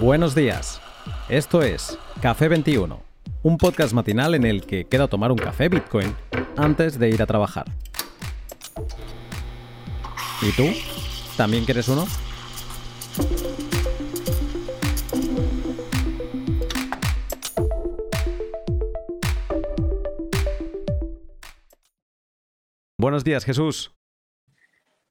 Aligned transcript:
Buenos 0.00 0.34
días. 0.34 0.82
Esto 1.28 1.62
es 1.62 1.98
Café 2.20 2.48
21, 2.48 3.00
un 3.44 3.58
podcast 3.58 3.94
matinal 3.94 4.34
en 4.34 4.44
el 4.44 4.66
que 4.66 4.86
queda 4.86 5.06
tomar 5.06 5.30
un 5.30 5.38
café 5.38 5.68
Bitcoin 5.68 6.14
antes 6.56 6.98
de 6.98 7.10
ir 7.10 7.22
a 7.22 7.26
trabajar. 7.26 7.66
¿Y 10.42 10.50
tú? 10.52 10.64
¿También 11.36 11.64
quieres 11.64 11.88
uno? 11.88 12.06
Buenos 22.98 23.22
días, 23.22 23.44
Jesús. 23.44 23.94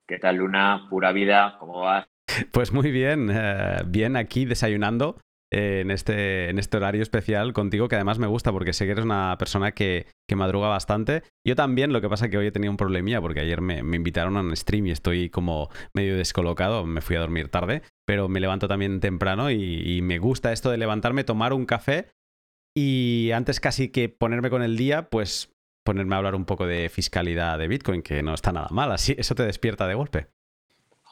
¿Qué 0.08 0.20
tal, 0.20 0.36
Luna? 0.36 0.88
Pura 0.90 1.14
vida, 1.14 1.56
¿cómo 1.60 1.82
vas? 1.82 2.13
Pues 2.52 2.72
muy 2.72 2.92
bien, 2.92 3.30
eh, 3.32 3.82
bien 3.86 4.16
aquí 4.16 4.46
desayunando 4.46 5.20
eh, 5.52 5.82
en, 5.82 5.92
este, 5.92 6.50
en 6.50 6.58
este 6.58 6.78
horario 6.78 7.04
especial 7.04 7.54
contigo, 7.54 7.88
que 7.88 7.96
además 7.96 8.18
me 8.18 8.28
gusta 8.28 8.52
porque 8.52 8.74
sé 8.74 8.86
que 8.86 8.92
eres 8.92 9.06
una 9.06 9.36
persona 9.38 9.72
que, 9.72 10.08
que 10.28 10.36
madruga 10.36 10.68
bastante. 10.68 11.24
Yo 11.46 11.56
también, 11.56 11.94
lo 11.94 12.02
que 12.02 12.10
pasa 12.10 12.26
es 12.26 12.32
que 12.32 12.38
hoy 12.38 12.48
he 12.48 12.52
tenido 12.52 12.72
un 12.72 12.78
problemilla 12.78 13.22
porque 13.22 13.42
ayer 13.42 13.62
me, 13.62 13.80
invitaron 13.80 14.38
a 14.38 14.42
un 14.42 14.56
stream 14.56 14.88
y 14.88 14.92
estoy 14.92 15.30
como 15.30 15.70
medio 15.94 16.18
descolocado, 16.18 16.86
me 16.86 17.02
fui 17.02 17.16
a 17.16 17.20
dormir 17.20 17.50
tarde, 17.50 17.84
pero 18.06 18.30
me 18.30 18.40
levanto 18.40 18.68
también 18.68 19.00
temprano 19.00 19.52
y, 19.52 19.98
y 19.98 20.02
me 20.02 20.18
gusta 20.18 20.52
esto 20.52 20.72
de 20.72 20.78
levantarme, 20.78 21.24
tomar 21.24 21.54
un 21.54 21.66
café 21.66 22.08
y 22.76 23.30
antes 23.34 23.60
casi 23.60 23.90
que 23.90 24.10
ponerme 24.10 24.50
con 24.50 24.64
el 24.64 24.76
día, 24.76 25.10
pues 25.10 25.54
ponerme 25.86 26.16
a 26.16 26.18
hablar 26.18 26.34
un 26.34 26.46
poco 26.46 26.66
de 26.66 26.90
fiscalidad 26.90 27.60
de 27.60 27.68
Bitcoin, 27.68 28.02
que 28.02 28.24
no 28.24 28.34
está 28.34 28.52
nada 28.52 28.70
mal, 28.72 28.92
así 28.92 29.16
eso 29.20 29.36
te 29.36 29.44
despierta 29.44 29.88
de 29.88 29.94
golpe. 29.94 30.28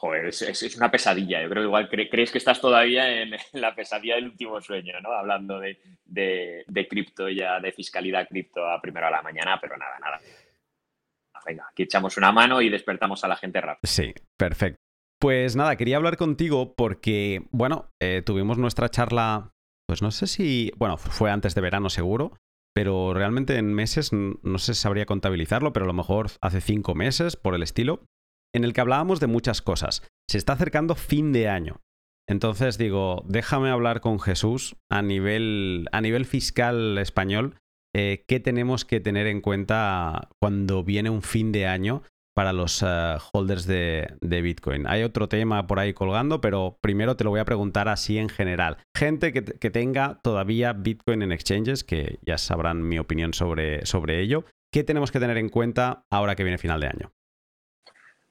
Es, 0.02 0.76
una 0.76 0.90
pesadilla. 0.90 1.42
Yo 1.42 1.48
creo 1.48 1.62
que 1.62 1.66
igual 1.66 1.88
crees 1.88 2.32
que 2.32 2.38
estás 2.38 2.60
todavía 2.60 3.22
en, 3.22 3.36
la 3.52 3.74
pesadilla 3.74 4.16
del 4.16 4.26
último 4.26 4.60
sueño, 4.60 5.00
¿no? 5.00 5.12
Hablando 5.12 5.60
de, 5.60 5.78
de, 6.04 6.88
cripto 6.88 7.28
ya, 7.28 7.60
de 7.60 7.72
fiscalidad 7.72 8.28
cripto 8.28 8.66
a 8.66 8.80
primero 8.80 9.06
a 9.06 9.10
la 9.10 9.22
mañana, 9.22 9.58
pero 9.60 9.76
nada, 9.76 9.98
nada. 10.00 10.20
Venga, 11.46 11.66
aquí 11.70 11.84
echamos 11.84 12.16
una 12.16 12.30
mano 12.30 12.62
y 12.62 12.68
despertamos 12.68 13.24
a 13.24 13.28
la 13.28 13.36
gente 13.36 13.60
rápido. 13.60 13.80
Sí, 13.90 14.14
perfecto. 14.36 14.78
Pues 15.20 15.54
nada, 15.54 15.76
quería 15.76 15.96
hablar 15.96 16.16
contigo 16.16 16.74
porque, 16.74 17.46
bueno, 17.52 17.90
eh, 18.00 18.22
tuvimos 18.24 18.58
nuestra 18.58 18.88
charla, 18.88 19.50
pues 19.88 20.02
no 20.02 20.10
sé 20.10 20.26
si, 20.26 20.72
bueno, 20.76 20.96
fue 20.96 21.30
antes 21.30 21.54
de 21.54 21.60
verano 21.60 21.90
seguro, 21.90 22.36
pero 22.74 23.14
realmente 23.14 23.56
en 23.56 23.72
meses 23.72 24.12
no 24.12 24.58
sé 24.58 24.74
si 24.74 24.80
sabría 24.80 25.06
contabilizarlo, 25.06 25.72
pero 25.72 25.84
a 25.84 25.88
lo 25.88 25.94
mejor 25.94 26.30
hace 26.40 26.60
cinco 26.60 26.94
meses 26.94 27.36
por 27.36 27.54
el 27.54 27.62
estilo, 27.62 28.04
en 28.54 28.64
el 28.64 28.72
que 28.72 28.80
hablábamos 28.80 29.20
de 29.20 29.26
muchas 29.26 29.62
cosas. 29.62 30.02
Se 30.28 30.38
está 30.38 30.54
acercando 30.54 30.94
fin 30.94 31.32
de 31.32 31.48
año. 31.48 31.80
Entonces 32.28 32.78
digo, 32.78 33.24
déjame 33.26 33.70
hablar 33.70 34.00
con 34.00 34.20
Jesús 34.20 34.76
a 34.90 35.02
nivel, 35.02 35.88
a 35.92 36.00
nivel 36.00 36.24
fiscal 36.24 36.96
español, 36.98 37.56
eh, 37.94 38.24
qué 38.26 38.40
tenemos 38.40 38.84
que 38.84 39.00
tener 39.00 39.26
en 39.26 39.40
cuenta 39.40 40.30
cuando 40.40 40.82
viene 40.82 41.10
un 41.10 41.22
fin 41.22 41.52
de 41.52 41.66
año 41.66 42.02
para 42.34 42.52
los 42.54 42.82
eh, 42.82 43.16
holders 43.32 43.66
de, 43.66 44.16
Bitcoin. 44.22 44.86
Hay 44.86 45.02
otro 45.02 45.28
tema 45.28 45.66
por 45.66 45.78
ahí 45.78 45.92
colgando, 45.92 46.40
pero 46.40 46.78
primero 46.80 47.16
te 47.16 47.24
lo 47.24 47.30
voy 47.30 47.40
a 47.40 47.44
preguntar 47.44 47.88
así 47.88 48.16
en 48.16 48.30
general. 48.30 48.78
Gente 48.96 49.32
que, 49.32 49.70
tenga 49.70 50.20
todavía 50.22 50.72
Bitcoin 50.72 51.22
en 51.22 51.32
exchanges, 51.32 51.84
que 51.84 52.18
ya 52.24 52.38
sabrán 52.38 52.88
mi 52.88 52.98
opinión 52.98 53.34
sobre, 53.34 53.84
sobre 53.84 54.20
ello, 54.20 54.44
¿qué 54.72 54.84
tenemos 54.84 55.12
que 55.12 55.20
tener 55.20 55.36
en 55.36 55.50
cuenta 55.50 56.06
ahora 56.10 56.34
que 56.34 56.44
viene 56.44 56.56
final 56.56 56.80
de 56.80 56.86
año? 56.86 57.12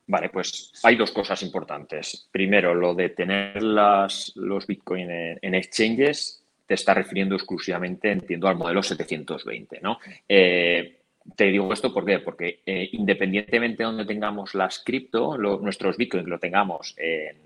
Vale, 0.07 0.29
pues 0.29 0.73
hay 0.83 0.95
dos 0.95 1.11
cosas 1.11 1.41
importantes. 1.43 2.27
Primero, 2.31 2.73
lo 2.73 2.93
de 2.93 3.09
tener 3.09 3.61
las, 3.63 4.33
los 4.35 4.67
Bitcoin 4.67 5.09
en, 5.09 5.55
exchanges 5.55 6.43
te 6.65 6.73
está 6.73 6.93
refiriendo 6.93 7.35
exclusivamente, 7.35 8.11
entiendo, 8.11 8.47
al 8.47 8.57
modelo 8.57 8.81
720, 8.81 9.79
¿no? 9.81 9.99
Eh, 10.27 10.97
te 11.35 11.45
digo 11.45 11.71
esto 11.71 11.93
¿por 11.93 12.03
qué? 12.03 12.19
porque 12.19 12.61
eh, 12.65 12.89
independientemente 12.93 13.83
de 13.83 13.85
donde 13.85 14.05
tengamos 14.05 14.55
las 14.55 14.79
cripto, 14.79 15.37
nuestros 15.37 15.95
bitcoins 15.95 16.27
lo 16.27 16.39
tengamos 16.39 16.95
en, 16.97 17.37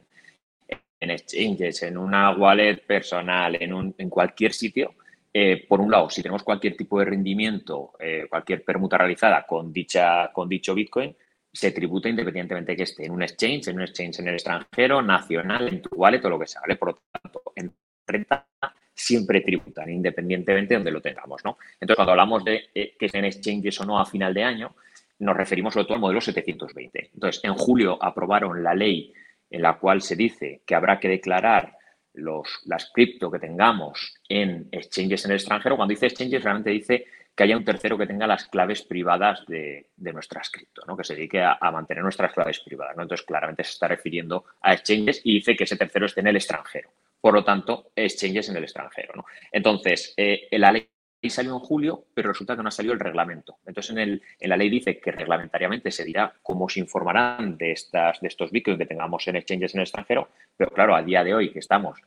exchanges, 1.11 1.83
en 1.83 1.97
una 1.97 2.31
wallet 2.31 2.77
personal, 2.77 3.61
en, 3.61 3.73
un, 3.73 3.93
en 3.97 4.09
cualquier 4.09 4.53
sitio, 4.53 4.95
eh, 5.33 5.65
por 5.67 5.81
un 5.81 5.91
lado, 5.91 6.09
si 6.09 6.21
tenemos 6.21 6.43
cualquier 6.43 6.77
tipo 6.77 6.99
de 6.99 7.05
rendimiento, 7.05 7.91
cualquier 8.29 8.63
permuta 8.63 8.97
realizada 8.97 9.45
con, 9.45 9.73
dicha, 9.73 10.31
con 10.31 10.47
dicho 10.47 10.73
bitcoin, 10.73 11.15
se 11.55 11.71
tributa 11.71 12.09
independientemente 12.09 12.75
que 12.75 12.83
esté 12.83 13.05
en 13.05 13.13
un 13.13 13.23
exchange, 13.23 13.69
en 13.69 13.77
un 13.77 13.83
exchange 13.83 14.19
en 14.19 14.27
el 14.27 14.33
extranjero, 14.33 15.01
nacional, 15.01 15.69
en 15.69 15.81
tu 15.81 15.89
wallet 15.95 16.23
o 16.25 16.29
lo 16.29 16.39
que 16.39 16.47
sea, 16.47 16.61
¿vale? 16.61 16.75
Por 16.75 16.89
lo 16.89 17.01
tanto, 17.09 17.41
en 17.55 17.73
renta 18.05 18.45
siempre 18.93 19.39
tributan, 19.39 19.89
independientemente 19.89 20.73
de 20.73 20.77
donde 20.79 20.91
lo 20.91 21.01
tengamos, 21.01 21.43
¿no? 21.45 21.57
Entonces, 21.79 21.95
cuando 21.95 22.11
hablamos 22.11 22.43
de 22.43 22.69
eh, 22.75 22.95
que 22.99 23.07
sean 23.07 23.23
exchanges 23.23 23.79
o 23.79 23.85
no 23.85 23.99
a 23.99 24.05
final 24.05 24.33
de 24.33 24.43
año, 24.43 24.75
nos 25.19 25.37
referimos 25.37 25.73
sobre 25.73 25.85
todo 25.85 25.95
al 25.95 26.01
modelo 26.01 26.19
720. 26.19 27.11
Entonces, 27.13 27.41
en 27.43 27.53
julio 27.55 27.97
aprobaron 28.01 28.61
la 28.61 28.73
ley 28.73 29.13
en 29.49 29.61
la 29.61 29.77
cual 29.77 30.01
se 30.01 30.17
dice 30.17 30.61
que 30.65 30.75
habrá 30.75 30.99
que 30.99 31.07
declarar 31.07 31.77
los, 32.13 32.47
las 32.65 32.91
cripto 32.91 33.31
que 33.31 33.39
tengamos 33.39 34.15
en 34.27 34.67
exchanges 34.71 35.23
en 35.23 35.31
el 35.31 35.37
extranjero. 35.37 35.77
Cuando 35.77 35.93
dice 35.93 36.07
exchanges, 36.07 36.43
realmente 36.43 36.71
dice 36.71 37.05
que 37.35 37.43
haya 37.43 37.57
un 37.57 37.65
tercero 37.65 37.97
que 37.97 38.07
tenga 38.07 38.27
las 38.27 38.45
claves 38.45 38.81
privadas 38.83 39.45
de, 39.47 39.87
nuestras 39.97 40.49
cripto, 40.49 40.83
¿no? 40.87 40.95
que 40.95 41.03
se 41.03 41.15
dedique 41.15 41.41
a, 41.43 41.57
mantener 41.71 42.03
nuestras 42.03 42.33
claves 42.33 42.59
privadas. 42.61 42.95
¿no? 42.95 43.03
Entonces, 43.03 43.25
claramente 43.25 43.63
se 43.63 43.71
está 43.71 43.87
refiriendo 43.87 44.45
a 44.61 44.73
exchanges 44.73 45.21
y 45.23 45.35
dice 45.35 45.55
que 45.55 45.65
ese 45.65 45.75
tercero 45.75 46.05
esté 46.05 46.21
en 46.21 46.27
el 46.27 46.37
extranjero 46.37 46.91
por 47.25 47.33
lo 47.33 47.43
tanto, 47.43 47.89
exchanges 47.95 48.49
en 48.49 48.57
el 48.57 48.65
extranjero. 48.65 49.13
¿no? 49.15 49.25
Entonces, 49.51 50.13
eh, 50.15 50.47
la 50.51 50.71
ley 50.71 50.87
salió 51.27 51.53
en 51.53 51.59
julio, 51.59 52.05
pero 52.13 52.27
resulta 52.29 52.55
que 52.55 52.61
no 52.61 52.67
ha 52.67 52.71
salido 52.71 52.93
el 52.93 52.99
reglamento. 52.99 53.57
Entonces, 53.65 53.97
en, 53.97 54.21
la 54.41 54.55
ley 54.55 54.69
dice 54.69 54.99
que 54.99 55.11
reglamentariamente 55.11 55.89
se 55.89 56.03
dirá 56.03 56.31
cómo 56.43 56.69
se 56.69 56.81
informarán 56.81 57.57
de, 57.57 57.75
de 57.91 58.27
estos 58.27 58.51
bitcoins 58.51 58.77
que 58.77 58.85
tengamos 58.85 59.27
en 59.27 59.37
exchanges 59.37 59.73
en 59.73 59.79
el 59.79 59.85
extranjero, 59.85 60.29
pero 60.55 60.69
claro, 60.69 60.95
a 60.95 61.01
día 61.01 61.23
de 61.23 61.33
hoy, 61.33 61.51
que 61.51 61.57
estamos 61.57 61.99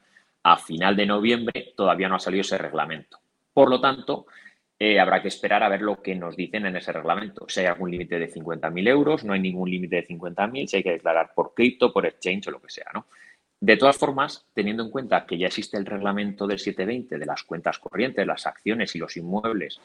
a 0.44 0.56
final 0.56 0.94
de 0.94 1.06
noviembre, 1.06 1.72
todavía 1.76 2.08
no 2.08 2.14
ha 2.14 2.20
salido 2.20 2.42
ese 2.42 2.56
reglamento. 2.56 3.18
Por 3.52 3.70
lo 3.70 3.80
tanto, 3.80 4.26
eh, 4.78 5.00
habrá 5.00 5.20
que 5.20 5.28
esperar 5.28 5.62
a 5.62 5.68
ver 5.68 5.82
lo 5.82 6.00
que 6.00 6.14
nos 6.14 6.36
dicen 6.36 6.66
en 6.66 6.76
ese 6.76 6.92
reglamento. 6.92 7.46
Si 7.48 7.60
hay 7.60 7.66
algún 7.66 7.90
límite 7.90 8.18
de 8.18 8.32
50.000 8.32 8.88
euros, 8.88 9.24
no 9.24 9.32
hay 9.32 9.40
ningún 9.40 9.70
límite 9.70 9.96
de 9.96 10.06
50.000, 10.06 10.66
si 10.66 10.76
hay 10.76 10.82
que 10.82 10.92
declarar 10.92 11.32
por 11.34 11.52
cripto, 11.54 11.92
por 11.92 12.06
exchange 12.06 12.48
o 12.48 12.50
lo 12.52 12.62
que 12.62 12.70
sea, 12.70 12.86
¿no? 12.94 13.06
De 13.60 13.76
todas 13.76 13.96
formas, 13.96 14.46
teniendo 14.54 14.84
en 14.84 14.90
cuenta 14.90 15.26
que 15.26 15.36
ya 15.36 15.48
existe 15.48 15.76
el 15.76 15.84
reglamento 15.84 16.46
del 16.46 16.60
720 16.60 17.18
de 17.18 17.26
las 17.26 17.42
cuentas 17.42 17.80
corrientes, 17.80 18.24
las 18.24 18.46
acciones 18.46 18.94
y 18.94 19.00
los 19.00 19.16
inmuebles, 19.16 19.80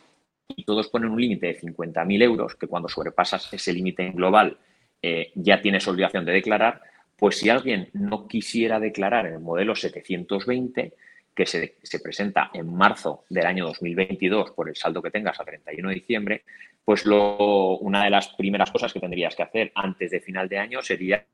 y 0.47 0.63
todos 0.63 0.89
ponen 0.89 1.09
un 1.09 1.19
límite 1.19 1.47
de 1.47 1.59
50.000 1.59 2.21
euros, 2.21 2.55
que 2.55 2.67
cuando 2.67 2.87
sobrepasas 2.87 3.51
ese 3.51 3.73
límite 3.73 4.11
global 4.11 4.57
eh, 5.01 5.31
ya 5.33 5.59
tienes 5.59 5.87
obligación 5.87 6.23
de 6.23 6.33
declarar, 6.33 6.81
pues 7.17 7.37
si 7.37 7.49
alguien 7.49 7.89
no 7.93 8.27
quisiera 8.27 8.79
declarar 8.79 9.25
en 9.25 9.33
el 9.33 9.39
modelo 9.39 9.75
720, 9.75 10.93
que 11.35 11.45
se, 11.45 11.77
se, 11.81 11.99
presenta 11.99 12.51
en 12.53 12.73
marzo 12.73 13.25
del 13.29 13.45
año 13.45 13.65
2022 13.65 14.51
por 14.51 14.69
el 14.69 14.75
saldo 14.75 15.01
que 15.01 15.11
tengas 15.11 15.39
a 15.39 15.45
31 15.45 15.89
de 15.89 15.95
diciembre, 15.95 16.43
pues 16.85 17.05
lo, 17.05 17.77
una 17.77 18.03
de 18.03 18.09
las 18.09 18.29
primeras 18.29 18.71
cosas 18.71 18.93
que 18.93 18.99
tendrías 18.99 19.35
que 19.35 19.43
hacer 19.43 19.71
antes 19.75 20.11
de 20.11 20.19
final 20.19 20.49
de 20.49 20.59
año 20.59 20.81
sería 20.81 21.25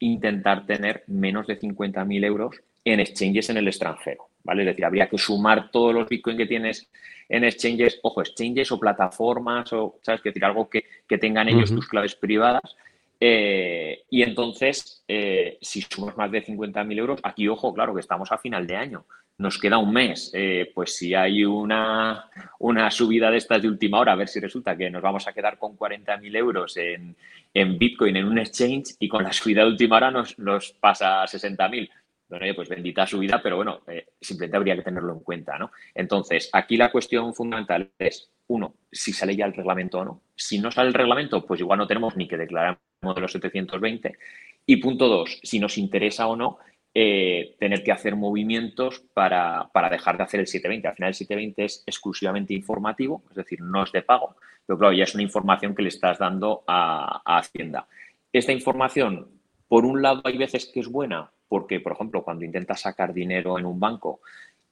intentar 0.00 0.64
tener 0.66 1.04
menos 1.08 1.46
de 1.46 1.58
50.000 1.58 2.24
euros 2.24 2.60
en 2.84 3.00
exchanges 3.00 3.50
en 3.50 3.58
el 3.58 3.68
extranjero, 3.68 4.28
¿vale? 4.44 4.62
Es 4.62 4.68
decir, 4.68 4.84
habría 4.84 5.08
que 5.08 5.18
sumar 5.18 5.70
todos 5.70 5.94
los 5.94 6.08
bitcoins 6.08 6.38
que 6.38 6.46
tienes 6.46 6.90
en 7.28 7.44
exchanges, 7.44 8.00
ojo, 8.02 8.22
exchanges 8.22 8.72
o 8.72 8.80
plataformas 8.80 9.72
o, 9.72 9.98
¿sabes? 10.02 10.22
Que 10.22 10.30
decir, 10.30 10.44
algo 10.44 10.70
que, 10.70 10.84
tengan 11.18 11.48
ellos 11.48 11.74
tus 11.74 11.88
claves 11.88 12.14
privadas. 12.14 12.76
Eh, 13.20 14.04
y 14.08 14.22
entonces, 14.22 15.04
eh, 15.08 15.58
si 15.60 15.82
sumas 15.82 16.16
más 16.16 16.30
de 16.30 16.44
50.000 16.44 16.98
euros, 16.98 17.20
aquí, 17.22 17.48
ojo, 17.48 17.74
claro, 17.74 17.92
que 17.92 18.00
estamos 18.00 18.30
a 18.32 18.38
final 18.38 18.66
de 18.66 18.76
año 18.76 19.04
nos 19.38 19.56
queda 19.58 19.78
un 19.78 19.92
mes, 19.92 20.32
eh, 20.34 20.70
pues 20.74 20.96
si 20.96 21.14
hay 21.14 21.44
una, 21.44 22.28
una, 22.58 22.90
subida 22.90 23.30
de 23.30 23.36
estas 23.36 23.62
de 23.62 23.68
última 23.68 24.00
hora, 24.00 24.12
a 24.12 24.16
ver 24.16 24.28
si 24.28 24.40
resulta 24.40 24.76
que 24.76 24.90
nos 24.90 25.00
vamos 25.00 25.28
a 25.28 25.32
quedar 25.32 25.58
con 25.58 25.76
40.000 25.76 26.36
euros 26.36 26.76
en, 26.76 27.16
en, 27.54 27.78
Bitcoin 27.78 28.16
en 28.16 28.26
un 28.26 28.38
exchange 28.38 28.96
y 28.98 29.08
con 29.08 29.22
la 29.22 29.32
subida 29.32 29.62
de 29.62 29.68
última 29.68 29.96
hora 29.96 30.10
nos, 30.10 30.36
nos 30.38 30.72
pasa 30.72 31.22
a 31.22 31.26
60.000. 31.26 31.88
Bueno, 32.28 32.54
pues 32.54 32.68
bendita 32.68 33.06
subida, 33.06 33.40
pero 33.40 33.56
bueno, 33.56 33.80
eh, 33.86 34.08
simplemente 34.20 34.56
habría 34.56 34.76
que 34.76 34.82
tenerlo 34.82 35.14
en 35.14 35.20
cuenta, 35.20 35.56
¿no? 35.56 35.70
Entonces, 35.94 36.50
aquí 36.52 36.76
la 36.76 36.90
cuestión 36.90 37.32
fundamental 37.32 37.90
es, 37.98 38.30
uno, 38.48 38.74
si 38.92 39.12
sale 39.12 39.34
ya 39.34 39.46
el 39.46 39.54
reglamento 39.54 40.00
o 40.00 40.04
no. 40.04 40.22
Si 40.34 40.58
no 40.58 40.70
sale 40.70 40.88
el 40.88 40.94
reglamento, 40.94 41.46
pues 41.46 41.60
igual 41.60 41.78
no 41.78 41.86
tenemos 41.86 42.16
ni 42.16 42.28
que 42.28 42.36
declarar 42.36 42.78
modelo 43.00 43.28
720. 43.28 44.18
Y 44.66 44.76
punto 44.76 45.08
dos, 45.08 45.40
si 45.42 45.58
nos 45.58 45.78
interesa 45.78 46.26
o 46.26 46.36
no 46.36 46.58
eh, 46.94 47.54
tener 47.58 47.84
que 47.84 47.92
hacer 47.92 48.16
movimientos 48.16 49.04
para, 49.14 49.70
dejar 49.90 50.16
de 50.16 50.24
hacer 50.24 50.40
el 50.40 50.46
720. 50.46 50.88
Al 50.88 50.94
final 50.94 51.08
el 51.08 51.14
720 51.14 51.64
es 51.64 51.82
exclusivamente 51.86 52.54
informativo, 52.54 53.22
es 53.30 53.36
decir, 53.36 53.60
no 53.60 53.84
es 53.84 53.92
de 53.92 54.02
pago, 54.02 54.36
pero 54.66 54.78
claro, 54.78 54.94
ya 54.94 55.04
es 55.04 55.14
una 55.14 55.22
información 55.22 55.74
que 55.74 55.82
le 55.82 55.88
estás 55.88 56.18
dando 56.18 56.64
a, 56.66 57.22
Hacienda. 57.24 57.86
Esta 58.32 58.52
información, 58.52 59.28
por 59.68 59.84
un 59.84 60.02
lado, 60.02 60.22
hay 60.24 60.38
veces 60.38 60.70
que 60.72 60.80
es 60.80 60.88
buena 60.88 61.30
porque, 61.48 61.80
por 61.80 61.92
ejemplo, 61.92 62.22
cuando 62.22 62.44
intentas 62.44 62.80
sacar 62.80 63.14
dinero 63.14 63.58
en 63.58 63.66
un 63.66 63.78
banco 63.78 64.20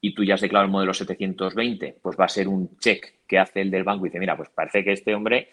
y 0.00 0.14
tú 0.14 0.24
ya 0.24 0.34
has 0.34 0.40
declarado 0.40 0.66
el 0.66 0.72
modelo 0.72 0.92
720, 0.92 1.98
pues 2.02 2.18
va 2.18 2.26
a 2.26 2.28
ser 2.28 2.48
un 2.48 2.76
check 2.78 3.20
que 3.26 3.38
hace 3.38 3.60
el 3.60 3.70
del 3.70 3.84
banco 3.84 4.04
y 4.04 4.08
dice, 4.08 4.18
mira, 4.18 4.36
pues 4.36 4.50
parece 4.50 4.84
que 4.84 4.92
este 4.92 5.14
hombre 5.14 5.48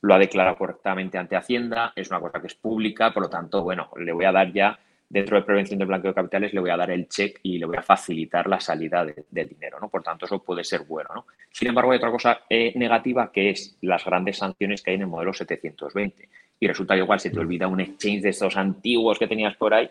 lo 0.00 0.14
ha 0.14 0.18
declarado 0.18 0.56
correctamente 0.56 1.18
ante 1.18 1.36
Hacienda, 1.36 1.92
es 1.96 2.08
una 2.10 2.20
cosa 2.20 2.40
que 2.40 2.46
es 2.46 2.54
pública, 2.54 3.12
por 3.12 3.24
lo 3.24 3.30
tanto, 3.30 3.62
bueno, 3.62 3.90
le 3.96 4.12
voy 4.12 4.24
a 4.24 4.32
dar 4.32 4.52
ya, 4.52 4.78
dentro 5.08 5.36
de 5.36 5.42
prevención 5.42 5.78
del 5.78 5.88
blanqueo 5.88 6.10
de 6.10 6.14
capitales, 6.14 6.52
le 6.52 6.60
voy 6.60 6.70
a 6.70 6.76
dar 6.76 6.90
el 6.90 7.08
check 7.08 7.40
y 7.42 7.58
le 7.58 7.66
voy 7.66 7.76
a 7.76 7.82
facilitar 7.82 8.46
la 8.46 8.60
salida 8.60 9.06
del 9.30 9.48
dinero, 9.48 9.78
¿no? 9.80 9.88
Por 9.88 10.02
tanto, 10.02 10.26
eso 10.26 10.42
puede 10.42 10.64
ser 10.64 10.82
bueno, 10.82 11.08
¿no? 11.14 11.26
Sin 11.50 11.68
embargo, 11.68 11.92
hay 11.92 11.96
otra 11.96 12.10
cosa 12.10 12.40
eh, 12.48 12.72
negativa 12.76 13.32
que 13.32 13.50
es 13.50 13.78
las 13.80 14.04
grandes 14.04 14.38
sanciones 14.38 14.82
que 14.82 14.90
hay 14.90 14.96
en 14.96 15.02
el 15.02 15.06
modelo 15.08 15.32
720. 15.32 16.28
Y 16.60 16.66
resulta 16.66 16.94
que 16.94 17.00
igual 17.00 17.20
se 17.20 17.30
te 17.30 17.38
olvida 17.38 17.68
un 17.68 17.80
exchange 17.80 18.22
de 18.22 18.28
estos 18.30 18.56
antiguos 18.56 19.18
que 19.18 19.26
tenías 19.26 19.56
por 19.56 19.72
ahí 19.72 19.88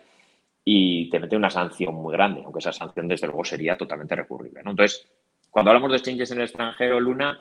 y 0.64 1.08
te 1.10 1.18
mete 1.18 1.34
una 1.34 1.50
sanción 1.50 1.94
muy 1.94 2.12
grande, 2.12 2.42
aunque 2.44 2.58
esa 2.58 2.72
sanción 2.72 3.08
desde 3.08 3.26
luego 3.26 3.44
sería 3.44 3.76
totalmente 3.76 4.14
recurrible. 4.14 4.60
Entonces, 4.60 5.08
cuando 5.50 5.70
hablamos 5.70 5.90
de 5.90 5.96
exchanges 5.96 6.30
en 6.30 6.38
el 6.38 6.44
extranjero, 6.44 7.00
Luna, 7.00 7.40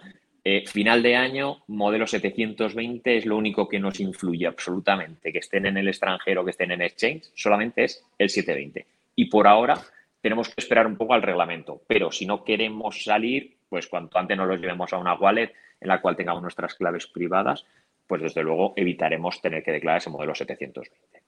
eh, 0.49 0.63
final 0.65 1.03
de 1.03 1.17
año, 1.17 1.57
modelo 1.67 2.07
720 2.07 3.17
es 3.17 3.25
lo 3.25 3.35
único 3.35 3.67
que 3.67 3.81
nos 3.81 3.99
influye 3.99 4.47
absolutamente. 4.47 5.33
Que 5.33 5.39
estén 5.39 5.65
en 5.65 5.75
el 5.75 5.89
extranjero, 5.89 6.45
que 6.45 6.51
estén 6.51 6.71
en 6.71 6.81
exchange, 6.81 7.23
solamente 7.35 7.83
es 7.83 8.01
el 8.17 8.29
720. 8.29 8.87
Y 9.17 9.25
por 9.25 9.45
ahora 9.45 9.77
tenemos 10.21 10.47
que 10.47 10.53
esperar 10.61 10.87
un 10.87 10.95
poco 10.95 11.13
al 11.13 11.21
reglamento. 11.21 11.81
Pero 11.85 12.13
si 12.13 12.25
no 12.25 12.45
queremos 12.45 13.03
salir, 13.03 13.57
pues 13.67 13.87
cuanto 13.87 14.17
antes 14.17 14.37
nos 14.37 14.47
los 14.47 14.61
llevemos 14.61 14.93
a 14.93 14.97
una 14.99 15.15
wallet 15.15 15.51
en 15.81 15.89
la 15.89 15.99
cual 15.99 16.15
tengamos 16.15 16.41
nuestras 16.41 16.75
claves 16.75 17.07
privadas, 17.07 17.65
pues 18.07 18.21
desde 18.21 18.41
luego 18.41 18.71
evitaremos 18.77 19.41
tener 19.41 19.63
que 19.63 19.73
declarar 19.73 19.97
ese 19.97 20.09
modelo 20.09 20.33
720. 20.33 21.23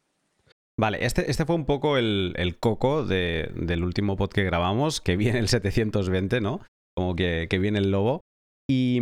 Vale, 0.78 1.06
este, 1.06 1.30
este 1.30 1.44
fue 1.44 1.58
un 1.58 1.66
poco 1.66 1.98
el, 1.98 2.56
coco 2.62 3.04
del 3.04 3.84
último 3.84 4.16
pod 4.16 4.30
que 4.30 4.46
grabamos, 4.46 5.02
que 5.02 5.18
viene 5.18 5.40
el 5.40 5.50
720, 5.50 6.40
¿no? 6.40 6.62
Como 6.96 7.18
que 7.18 7.48
viene 7.60 7.80
el 7.80 7.92
lobo. 7.92 8.22
Y, 8.70 9.00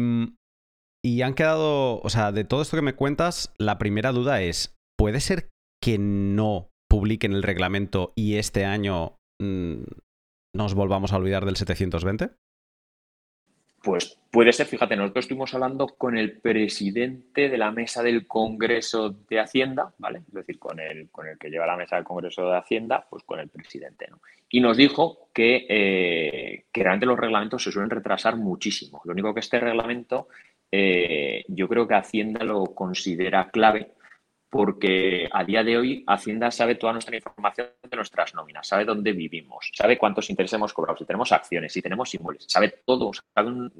y 1.03 1.21
han 1.21 1.33
quedado, 1.33 1.99
o 1.99 2.09
sea, 2.09 2.31
de 2.31 2.45
todo 2.45 2.61
esto 2.61 2.77
que 2.77 2.83
me 2.83 2.95
cuentas, 2.95 3.53
la 3.57 3.77
primera 3.77 4.11
duda 4.11 4.41
es, 4.41 4.75
¿puede 4.97 5.19
ser 5.19 5.49
que 5.83 5.97
no 5.97 6.69
publiquen 6.89 7.33
el 7.33 7.43
reglamento 7.43 8.13
y 8.15 8.35
este 8.35 8.65
año 8.65 9.17
mm, 9.41 9.83
nos 10.55 10.73
volvamos 10.73 11.11
a 11.11 11.17
olvidar 11.17 11.45
del 11.45 11.57
720? 11.57 12.35
Pues 13.87 14.19
puede 14.31 14.51
ser, 14.51 14.65
fíjate, 14.65 14.97
nosotros 14.97 15.23
estuvimos 15.23 15.53
hablando 15.53 15.87
con 15.87 16.17
el 16.17 16.39
presidente 16.39 17.47
de 17.47 17.57
la 17.57 17.71
mesa 17.71 18.03
del 18.03 18.27
Congreso 18.27 19.11
de 19.29 19.39
Hacienda, 19.39 19.93
¿vale? 19.97 20.23
Es 20.27 20.33
decir, 20.33 20.59
con 20.59 20.81
el, 20.81 21.09
con 21.09 21.25
el 21.25 21.37
que 21.37 21.49
lleva 21.49 21.65
la 21.65 21.77
mesa 21.77 21.95
del 21.95 22.03
Congreso 22.03 22.49
de 22.49 22.57
Hacienda, 22.57 23.07
pues 23.09 23.23
con 23.23 23.39
el 23.39 23.47
presidente, 23.47 24.07
¿no? 24.11 24.19
Y 24.49 24.59
nos 24.59 24.75
dijo 24.75 25.29
que, 25.33 25.65
eh, 25.69 26.65
que 26.69 26.83
realmente 26.83 27.05
los 27.05 27.17
reglamentos 27.17 27.63
se 27.63 27.71
suelen 27.71 27.89
retrasar 27.89 28.35
muchísimo. 28.35 28.99
Lo 29.05 29.13
único 29.13 29.33
que 29.33 29.39
este 29.39 29.57
reglamento, 29.57 30.27
eh, 30.69 31.45
yo 31.47 31.69
creo 31.69 31.87
que 31.87 31.95
Hacienda 31.95 32.43
lo 32.43 32.65
considera 32.65 33.49
clave 33.51 33.93
porque 34.49 35.27
a 35.31 35.43
día 35.43 35.63
de 35.63 35.77
hoy 35.77 36.03
Hacienda 36.07 36.51
sabe 36.51 36.75
toda 36.75 36.93
nuestra 36.93 37.15
información 37.15 37.67
de 37.89 37.95
nuestras 37.95 38.33
nóminas, 38.33 38.67
sabe 38.67 38.85
dónde 38.85 39.11
vivimos, 39.11 39.71
sabe 39.73 39.97
cuántos 39.97 40.29
intereses 40.29 40.53
hemos 40.55 40.73
cobrado, 40.73 40.97
si 40.97 41.05
tenemos 41.05 41.31
acciones, 41.31 41.73
si 41.73 41.81
tenemos 41.81 42.13
inmuebles, 42.13 42.45
sabe 42.47 42.81
todo, 42.85 43.11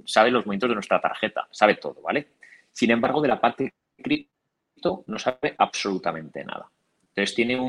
sabe, 0.06 0.32
los 0.32 0.46
movimientos 0.46 0.70
de 0.70 0.76
nuestra 0.76 1.00
tarjeta, 1.00 1.48
sabe 1.52 1.76
todo, 1.76 2.02
¿vale? 2.02 2.28
Sin 2.72 2.92
embargo, 2.92 3.22
de 3.22 3.28
la 3.30 3.40
parte 3.40 3.74
cripto 3.98 5.04
no 5.08 5.18
sabe 5.18 5.56
absolutamente 5.58 6.44
nada. 6.44 6.70
Entonces 7.10 7.34
tiene 7.34 7.60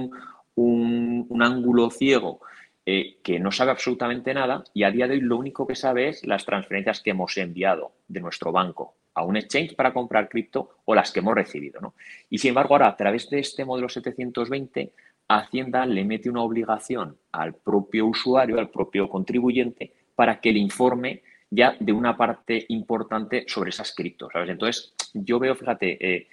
un, 0.57 1.39
ángulo 1.41 1.91
ciego 1.91 2.41
eh, 2.91 3.19
que 3.23 3.39
no 3.39 3.53
sabe 3.53 3.71
absolutamente 3.71 4.33
nada 4.33 4.65
y 4.73 4.85
a 4.85 4.91
día 4.91 5.07
de 5.07 5.13
hoy 5.13 5.21
lo 5.21 5.37
único 5.37 5.67
que 5.67 5.75
sabe 5.75 6.09
es 6.09 6.27
las 6.27 6.47
transferencias 6.47 7.03
que 7.03 7.11
hemos 7.11 7.37
enviado 7.37 7.93
de 8.09 8.23
nuestro 8.23 8.51
banco 8.51 8.95
a 9.13 9.25
un 9.25 9.37
exchange 9.37 9.77
para 9.77 9.93
comprar 9.93 10.31
cripto 10.31 10.71
o 10.87 10.95
las 10.95 11.13
que 11.13 11.19
hemos 11.19 11.35
recibido. 11.35 11.83
¿no? 11.83 11.93
Y 12.31 12.39
sin 12.39 12.49
embargo, 12.49 12.73
ahora 12.73 12.89
a 12.89 12.97
través 12.97 13.29
de 13.29 13.41
este 13.41 13.67
modelo 13.67 13.91
720, 13.91 14.95
Hacienda 15.29 15.85
le 15.85 16.03
mete 16.07 16.31
una 16.31 16.41
obligación 16.41 17.19
al 17.31 17.57
propio 17.57 18.07
usuario, 18.07 18.59
al 18.59 18.71
propio 18.71 19.07
contribuyente, 19.11 19.93
para 20.15 20.41
que 20.41 20.51
le 20.51 20.61
informe 20.61 21.23
ya 21.51 21.77
de 21.79 21.93
una 21.93 22.17
parte 22.17 22.65
importante 22.69 23.45
sobre 23.49 23.69
esas 23.69 23.95
criptos. 23.95 24.31
Entonces, 24.35 24.95
yo 25.13 25.39
veo, 25.39 25.55
fíjate, 25.55 25.99
eh, 26.01 26.29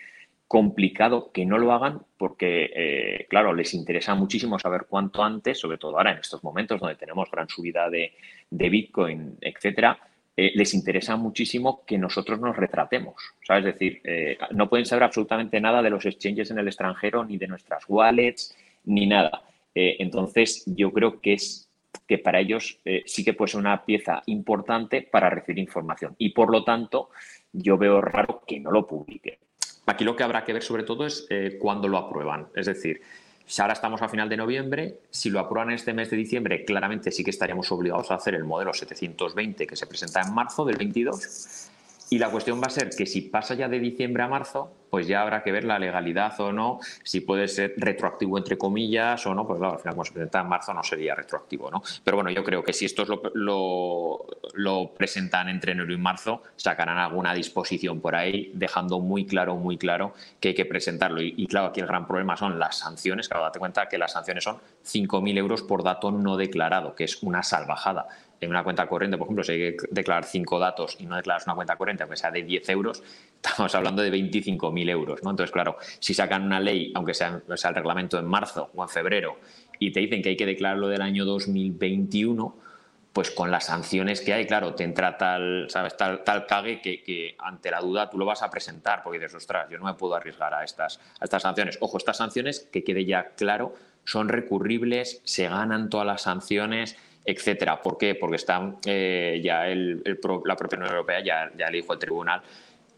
complicado 0.48 1.32
que 1.32 1.46
no 1.46 1.58
lo 1.58 1.72
hagan 1.72 2.02
porque, 2.18 2.72
eh, 2.76 3.26
claro, 3.30 3.54
les 3.54 3.74
interesa 3.74 4.14
muchísimo 4.16 4.60
saber 4.60 4.86
cuánto 4.88 5.24
antes, 5.24 5.60
sobre 5.60 5.78
todo 5.78 5.98
ahora 5.98 6.12
en 6.12 6.20
estos 6.20 6.44
momentos 6.44 6.80
donde 6.80 6.96
tenemos 6.96 7.30
gran 7.32 7.50
subida 7.50 7.90
de, 7.90 8.14
de 8.50 8.70
Bitcoin, 8.70 9.38
etcétera, 9.42 9.98
eh, 10.38 10.52
les 10.56 10.74
interesa 10.74 11.16
muchísimo 11.16 11.84
que 11.86 11.98
nosotros 11.98 12.40
nos 12.40 12.56
retratemos. 12.56 13.16
Es 13.48 13.64
decir, 13.64 14.02
eh, 14.04 14.38
no 14.52 14.70
pueden 14.70 14.86
saber 14.86 15.04
absolutamente 15.04 15.60
nada 15.60 15.82
de 15.82 15.90
los 15.90 16.06
exchanges 16.06 16.52
en 16.52 16.60
el 16.60 16.68
extranjero, 16.68 17.26
ni 17.26 17.38
de 17.38 17.48
nuestras 17.48 17.84
wallets, 17.88 18.56
ni 18.86 19.08
nada. 19.08 19.42
Entonces, 19.78 20.64
yo 20.68 20.94
creo 20.94 21.20
que 21.20 21.34
es 21.34 21.70
que 22.08 22.18
para 22.18 22.40
ellos 22.40 22.80
sí 23.06 23.26
que 23.26 23.34
puede 23.34 23.52
ser 23.52 23.60
una 23.60 23.84
pieza 23.84 24.24
importante 24.28 25.02
para 25.02 25.30
recibir 25.30 25.60
información. 25.60 26.16
Y 26.18 26.30
por 26.30 26.50
lo 26.50 26.64
tanto, 26.64 27.10
yo 27.52 27.78
veo 27.78 28.00
raro 28.00 28.42
que 28.48 28.58
no 28.62 28.72
lo 28.72 28.88
publique. 28.88 29.40
Aquí 29.86 30.04
lo 30.04 30.16
que 30.16 30.24
habrá 30.24 30.44
que 30.44 30.54
ver 30.54 30.64
sobre 30.64 30.84
todo 30.84 31.06
es 31.06 31.28
cuándo 31.60 31.88
lo 31.88 31.98
aprueban. 31.98 32.48
Es 32.56 32.66
decir, 32.66 33.02
si 33.46 33.62
ahora 33.62 33.74
estamos 33.74 34.02
a 34.02 34.10
final 34.10 34.28
de 34.28 34.38
noviembre, 34.38 34.98
si 35.12 35.30
lo 35.30 35.40
aprueban 35.40 35.72
este 35.72 35.94
mes 35.94 36.10
de 36.10 36.18
diciembre, 36.18 36.66
claramente 36.66 37.12
sí 37.12 37.24
que 37.24 37.30
estaríamos 37.30 37.72
obligados 37.72 38.10
a 38.10 38.16
hacer 38.16 38.34
el 38.34 38.44
modelo 38.44 38.74
720 38.74 39.68
que 39.68 39.76
se 39.76 39.86
presenta 39.86 40.22
en 40.22 40.34
marzo 40.34 40.66
del 40.66 40.78
22 40.78 41.70
y 42.10 42.20
la 42.20 42.30
cuestión 42.30 42.62
va 42.62 42.68
a 42.68 42.70
ser 42.70 42.90
que 42.90 43.06
si 43.06 43.22
pasa 43.22 43.56
ya 43.56 43.68
de 43.68 43.80
diciembre 43.80 44.24
a 44.24 44.28
marzo, 44.28 44.72
pues 44.90 45.08
ya 45.08 45.22
habrá 45.22 45.44
que 45.44 45.52
ver 45.52 45.66
la 45.66 45.78
legalidad 45.78 46.40
o 46.40 46.54
no, 46.54 46.80
si 47.04 47.20
puede 47.20 47.48
ser 47.48 47.74
retroactivo 47.78 48.38
entre 48.38 48.58
comillas 48.58 49.26
o 49.26 49.34
no, 49.34 49.46
pues 49.46 49.60
claro, 49.60 49.74
al 49.74 49.80
final 49.80 49.96
como 49.96 50.06
se 50.06 50.14
presenta 50.14 50.40
en 50.40 50.48
marzo 50.48 50.74
no 50.74 50.84
sería 50.84 51.16
retroactivo, 51.16 51.70
¿no? 51.70 51.84
Pero 52.04 52.18
bueno, 52.18 52.30
yo 52.30 52.44
creo 52.44 52.64
que 52.64 52.72
si 52.72 52.86
estos 52.86 53.10
lo, 53.34 54.26
lo, 54.54 54.92
presentan 54.96 55.50
entre 55.50 55.74
enero 55.74 55.92
y 55.92 55.98
marzo, 55.98 56.44
sacarán 56.56 56.98
alguna 56.98 57.34
disposición 57.34 58.00
por 58.00 58.16
ahí, 58.16 58.52
dejando 58.54 59.00
muy 59.00 59.26
claro, 59.26 59.56
muy 59.58 59.78
claro 59.78 60.14
que 60.40 60.50
hay 60.50 60.56
que 60.56 60.66
presentarlo. 60.66 61.22
Y, 61.22 61.34
y 61.36 61.48
claro, 61.48 61.68
aquí 61.68 61.82
el 61.82 61.88
gran 61.88 62.08
problema 62.08 62.38
son 62.38 62.58
las 62.58 62.78
sanciones, 62.78 63.28
claro, 63.28 63.44
date 63.44 63.60
cuenta 63.60 63.90
que 63.90 63.98
las 63.98 64.14
sanciones 64.14 64.44
son 64.44 64.58
5.000 64.86 65.38
euros 65.38 65.64
por 65.64 65.84
dato 65.84 66.12
no 66.12 66.38
declarado, 66.38 66.96
que 66.96 67.04
es 67.04 67.22
una 67.22 67.44
salvajada 67.44 68.08
en 68.46 68.52
una 68.52 68.64
cuenta 68.64 68.88
corriente, 68.88 69.18
por 69.18 69.26
ejemplo, 69.26 69.44
si 69.44 69.52
hay 69.54 69.60
que 69.60 69.78
declarar 69.92 70.24
cinco 70.24 70.60
datos 70.60 70.98
y 71.00 71.06
no 71.06 71.16
declaras 71.16 71.46
una 71.46 71.56
cuenta 71.56 71.76
corriente, 71.76 72.04
aunque 72.04 72.18
sea 72.18 72.32
de 72.32 72.44
10 72.44 72.70
euros, 72.70 73.04
estamos 73.44 73.74
hablando 73.76 74.02
de 74.02 74.12
25.000 74.12 74.90
euros. 74.90 75.24
¿no? 75.24 75.32
Entonces, 75.32 75.52
claro, 75.52 75.78
si 76.00 76.14
sacan 76.14 76.44
una 76.44 76.60
ley, 76.60 76.92
aunque 76.96 77.14
sea, 77.14 77.42
el 77.48 77.76
reglamento 77.76 78.18
en 78.18 78.26
marzo 78.26 78.72
o 78.74 78.84
en 78.84 78.90
febrero, 78.90 79.40
y 79.80 79.92
te 79.92 80.00
dicen 80.00 80.22
que 80.22 80.30
hay 80.30 80.38
que 80.38 80.46
declararlo 80.46 80.88
del 80.88 81.02
año 81.02 81.26
2021, 81.26 82.58
pues 83.12 83.32
con 83.32 83.50
las 83.50 83.68
sanciones 83.68 84.20
que 84.20 84.34
hay, 84.34 84.46
claro, 84.46 84.76
te 84.76 84.84
entra 84.84 85.18
tal, 85.18 85.68
¿sabes? 85.70 85.96
tal, 85.96 86.24
tal 86.24 86.46
cague 86.46 86.82
que, 86.82 87.36
ante 87.40 87.72
la 87.72 87.80
duda 87.80 88.10
tú 88.10 88.18
lo 88.18 88.26
vas 88.26 88.42
a 88.42 88.50
presentar, 88.50 89.04
porque 89.04 89.20
dices, 89.20 89.36
ostras, 89.36 89.70
yo 89.70 89.78
no 89.78 89.86
me 89.86 89.94
puedo 89.94 90.16
arriesgar 90.16 90.54
a 90.54 90.64
estas, 90.64 91.00
a 91.20 91.24
estas 91.24 91.42
sanciones. 91.42 91.78
Ojo, 91.80 91.98
estas 91.98 92.18
sanciones, 92.18 92.68
que 92.72 92.84
quede 92.84 93.06
ya 93.06 93.30
claro, 93.36 93.74
son 94.04 94.28
recurribles, 94.28 95.22
se 95.24 95.48
ganan 95.48 95.90
todas 95.90 96.06
las 96.06 96.24
sanciones 96.24 96.98
etcétera. 97.26 97.82
¿Por 97.82 97.98
qué? 97.98 98.16
Porque 98.16 98.36
están 98.36 98.78
eh, 98.86 99.42
ya 99.44 99.68
el, 99.68 100.04
la 100.46 100.56
propia 100.56 100.78
Unión 100.78 100.92
Europea 100.92 101.24
ya, 101.24 101.52
ya 101.58 101.70
le 101.70 101.78
dijo 101.78 101.94
al 101.94 102.00
tribunal 102.00 102.42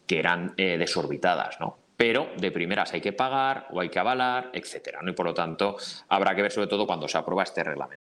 que 0.06 0.20
eran 0.20 0.54
eh, 0.58 0.78
desorbitadas, 0.78 1.60
¿no? 1.60 1.78
Pero 1.96 2.30
de 2.38 2.52
primeras 2.52 2.94
hay 2.94 3.02
que 3.02 3.14
pagar 3.14 3.68
o 3.72 3.82
hay 3.82 3.90
que 3.90 4.00
avalar, 4.00 4.52
etcétera, 4.54 5.02
¿no? 5.02 5.12
Y 5.12 5.14
por 5.14 5.26
lo 5.26 5.34
tanto 5.34 5.78
habrá 6.10 6.36
que 6.36 6.44
ver 6.44 6.52
sobre 6.52 6.68
todo 6.68 6.86
cuando 6.86 7.08
se 7.08 7.18
aprueba 7.18 7.44
este 7.44 7.64
reglamento. 7.64 8.02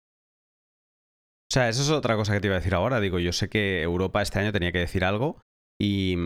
O 1.49 1.53
sea, 1.53 1.69
eso 1.69 1.83
es 1.83 1.91
otra 1.91 2.17
cosa 2.17 2.35
que 2.35 2.41
te 2.41 2.49
iba 2.49 2.57
a 2.57 2.59
decir 2.59 2.75
ahora. 2.75 2.99
Digo, 2.99 3.19
yo 3.19 3.33
sé 3.33 3.49
que 3.49 3.83
Europa 3.83 4.21
este 4.21 4.41
año 4.41 4.53
tenía 4.53 4.73
que 4.73 4.81
decir 4.81 5.05
algo 5.05 5.41
y, 5.81 6.17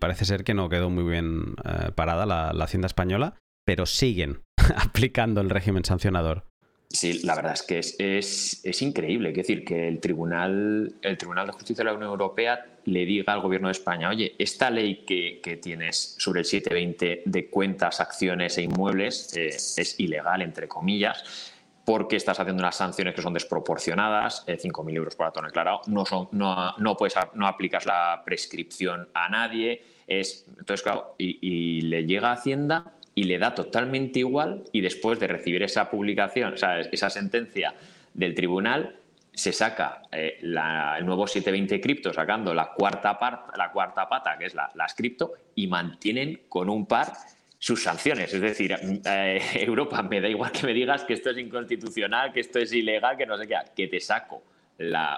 parece 0.00 0.24
ser 0.24 0.44
que 0.44 0.54
no 0.54 0.68
quedó 0.68 0.88
muy 0.88 1.04
bien 1.04 1.56
eh, 1.64 1.90
parada 1.94 2.24
la 2.24 2.64
Hacienda 2.64 2.86
española, 2.86 3.36
pero 3.66 3.84
siguen 3.84 4.42
aplicando 4.76 5.42
el 5.42 5.50
régimen 5.50 5.84
sancionador. 5.84 6.45
Sí, 6.88 7.20
la 7.24 7.34
verdad 7.34 7.52
es 7.54 7.62
que 7.62 7.78
es, 7.78 8.60
es, 8.64 8.82
increíble. 8.82 9.30
Es 9.30 9.36
decir, 9.36 9.64
que 9.64 9.88
el 9.88 10.00
Tribunal, 10.00 10.94
el 11.02 11.18
Tribunal 11.18 11.46
de 11.46 11.52
Justicia 11.52 11.82
de 11.82 11.90
la 11.90 11.96
Unión 11.96 12.10
Europea 12.10 12.64
le 12.84 13.04
diga 13.04 13.32
al 13.32 13.40
Gobierno 13.40 13.68
de 13.68 13.72
España, 13.72 14.08
oye, 14.08 14.34
esta 14.38 14.70
ley 14.70 15.04
que, 15.04 15.40
que 15.42 15.56
tienes 15.56 16.14
sobre 16.18 16.40
el 16.40 16.46
720 16.46 17.22
de 17.24 17.50
cuentas, 17.50 18.00
acciones 18.00 18.56
e 18.58 18.62
inmuebles 18.62 19.36
eh, 19.36 19.48
es 19.48 19.98
ilegal, 19.98 20.42
entre 20.42 20.68
comillas, 20.68 21.52
porque 21.84 22.16
estás 22.16 22.38
haciendo 22.40 22.62
unas 22.62 22.76
sanciones 22.76 23.14
que 23.14 23.22
son 23.22 23.34
desproporcionadas, 23.34 24.44
eh, 24.46 24.56
5.000 24.56 24.96
euros 24.96 25.16
por 25.16 25.26
dato 25.26 25.40
no 25.40 25.48
declarado, 25.48 25.80
no, 25.86 26.06
son, 26.06 26.28
no, 26.32 26.76
no, 26.78 26.96
puedes, 26.96 27.14
no 27.34 27.46
aplicas 27.46 27.84
la 27.86 28.22
prescripción 28.24 29.08
a 29.12 29.28
nadie. 29.28 29.82
Es, 30.06 30.46
entonces, 30.48 30.82
claro, 30.82 31.14
y, 31.18 31.38
y 31.40 31.80
le 31.82 32.06
llega 32.06 32.30
a 32.30 32.32
Hacienda 32.34 32.95
y 33.16 33.24
le 33.24 33.38
da 33.38 33.54
totalmente 33.54 34.18
igual 34.20 34.64
y 34.72 34.82
después 34.82 35.18
de 35.18 35.26
recibir 35.26 35.62
esa 35.62 35.90
publicación, 35.90 36.52
o 36.52 36.56
sea, 36.56 36.80
esa 36.80 37.08
sentencia 37.08 37.74
del 38.12 38.34
tribunal, 38.34 38.96
se 39.32 39.52
saca 39.52 40.02
eh, 40.12 40.38
el 40.40 41.06
nuevo 41.06 41.26
720 41.26 41.80
cripto 41.80 42.12
sacando 42.12 42.52
la 42.54 42.72
cuarta, 42.72 43.18
la 43.56 43.72
cuarta 43.72 44.08
pata, 44.08 44.36
que 44.38 44.46
es 44.46 44.54
la, 44.54 44.70
las 44.74 44.94
cripto, 44.94 45.32
y 45.54 45.66
mantienen 45.66 46.42
con 46.48 46.68
un 46.68 46.86
par 46.86 47.12
sus 47.58 47.82
sanciones. 47.82 48.32
Es 48.34 48.40
decir, 48.40 48.76
eh, 49.04 49.40
Europa, 49.66 50.02
me 50.02 50.20
da 50.20 50.28
igual 50.28 50.52
que 50.52 50.66
me 50.66 50.74
digas 50.74 51.04
que 51.04 51.14
esto 51.14 51.30
es 51.30 51.38
inconstitucional, 51.38 52.32
que 52.32 52.40
esto 52.40 52.58
es 52.58 52.70
ilegal, 52.72 53.16
que 53.16 53.24
no 53.24 53.38
sé 53.38 53.46
qué, 53.46 53.56
que 53.74 53.88
te 53.88 53.98
saco 53.98 54.42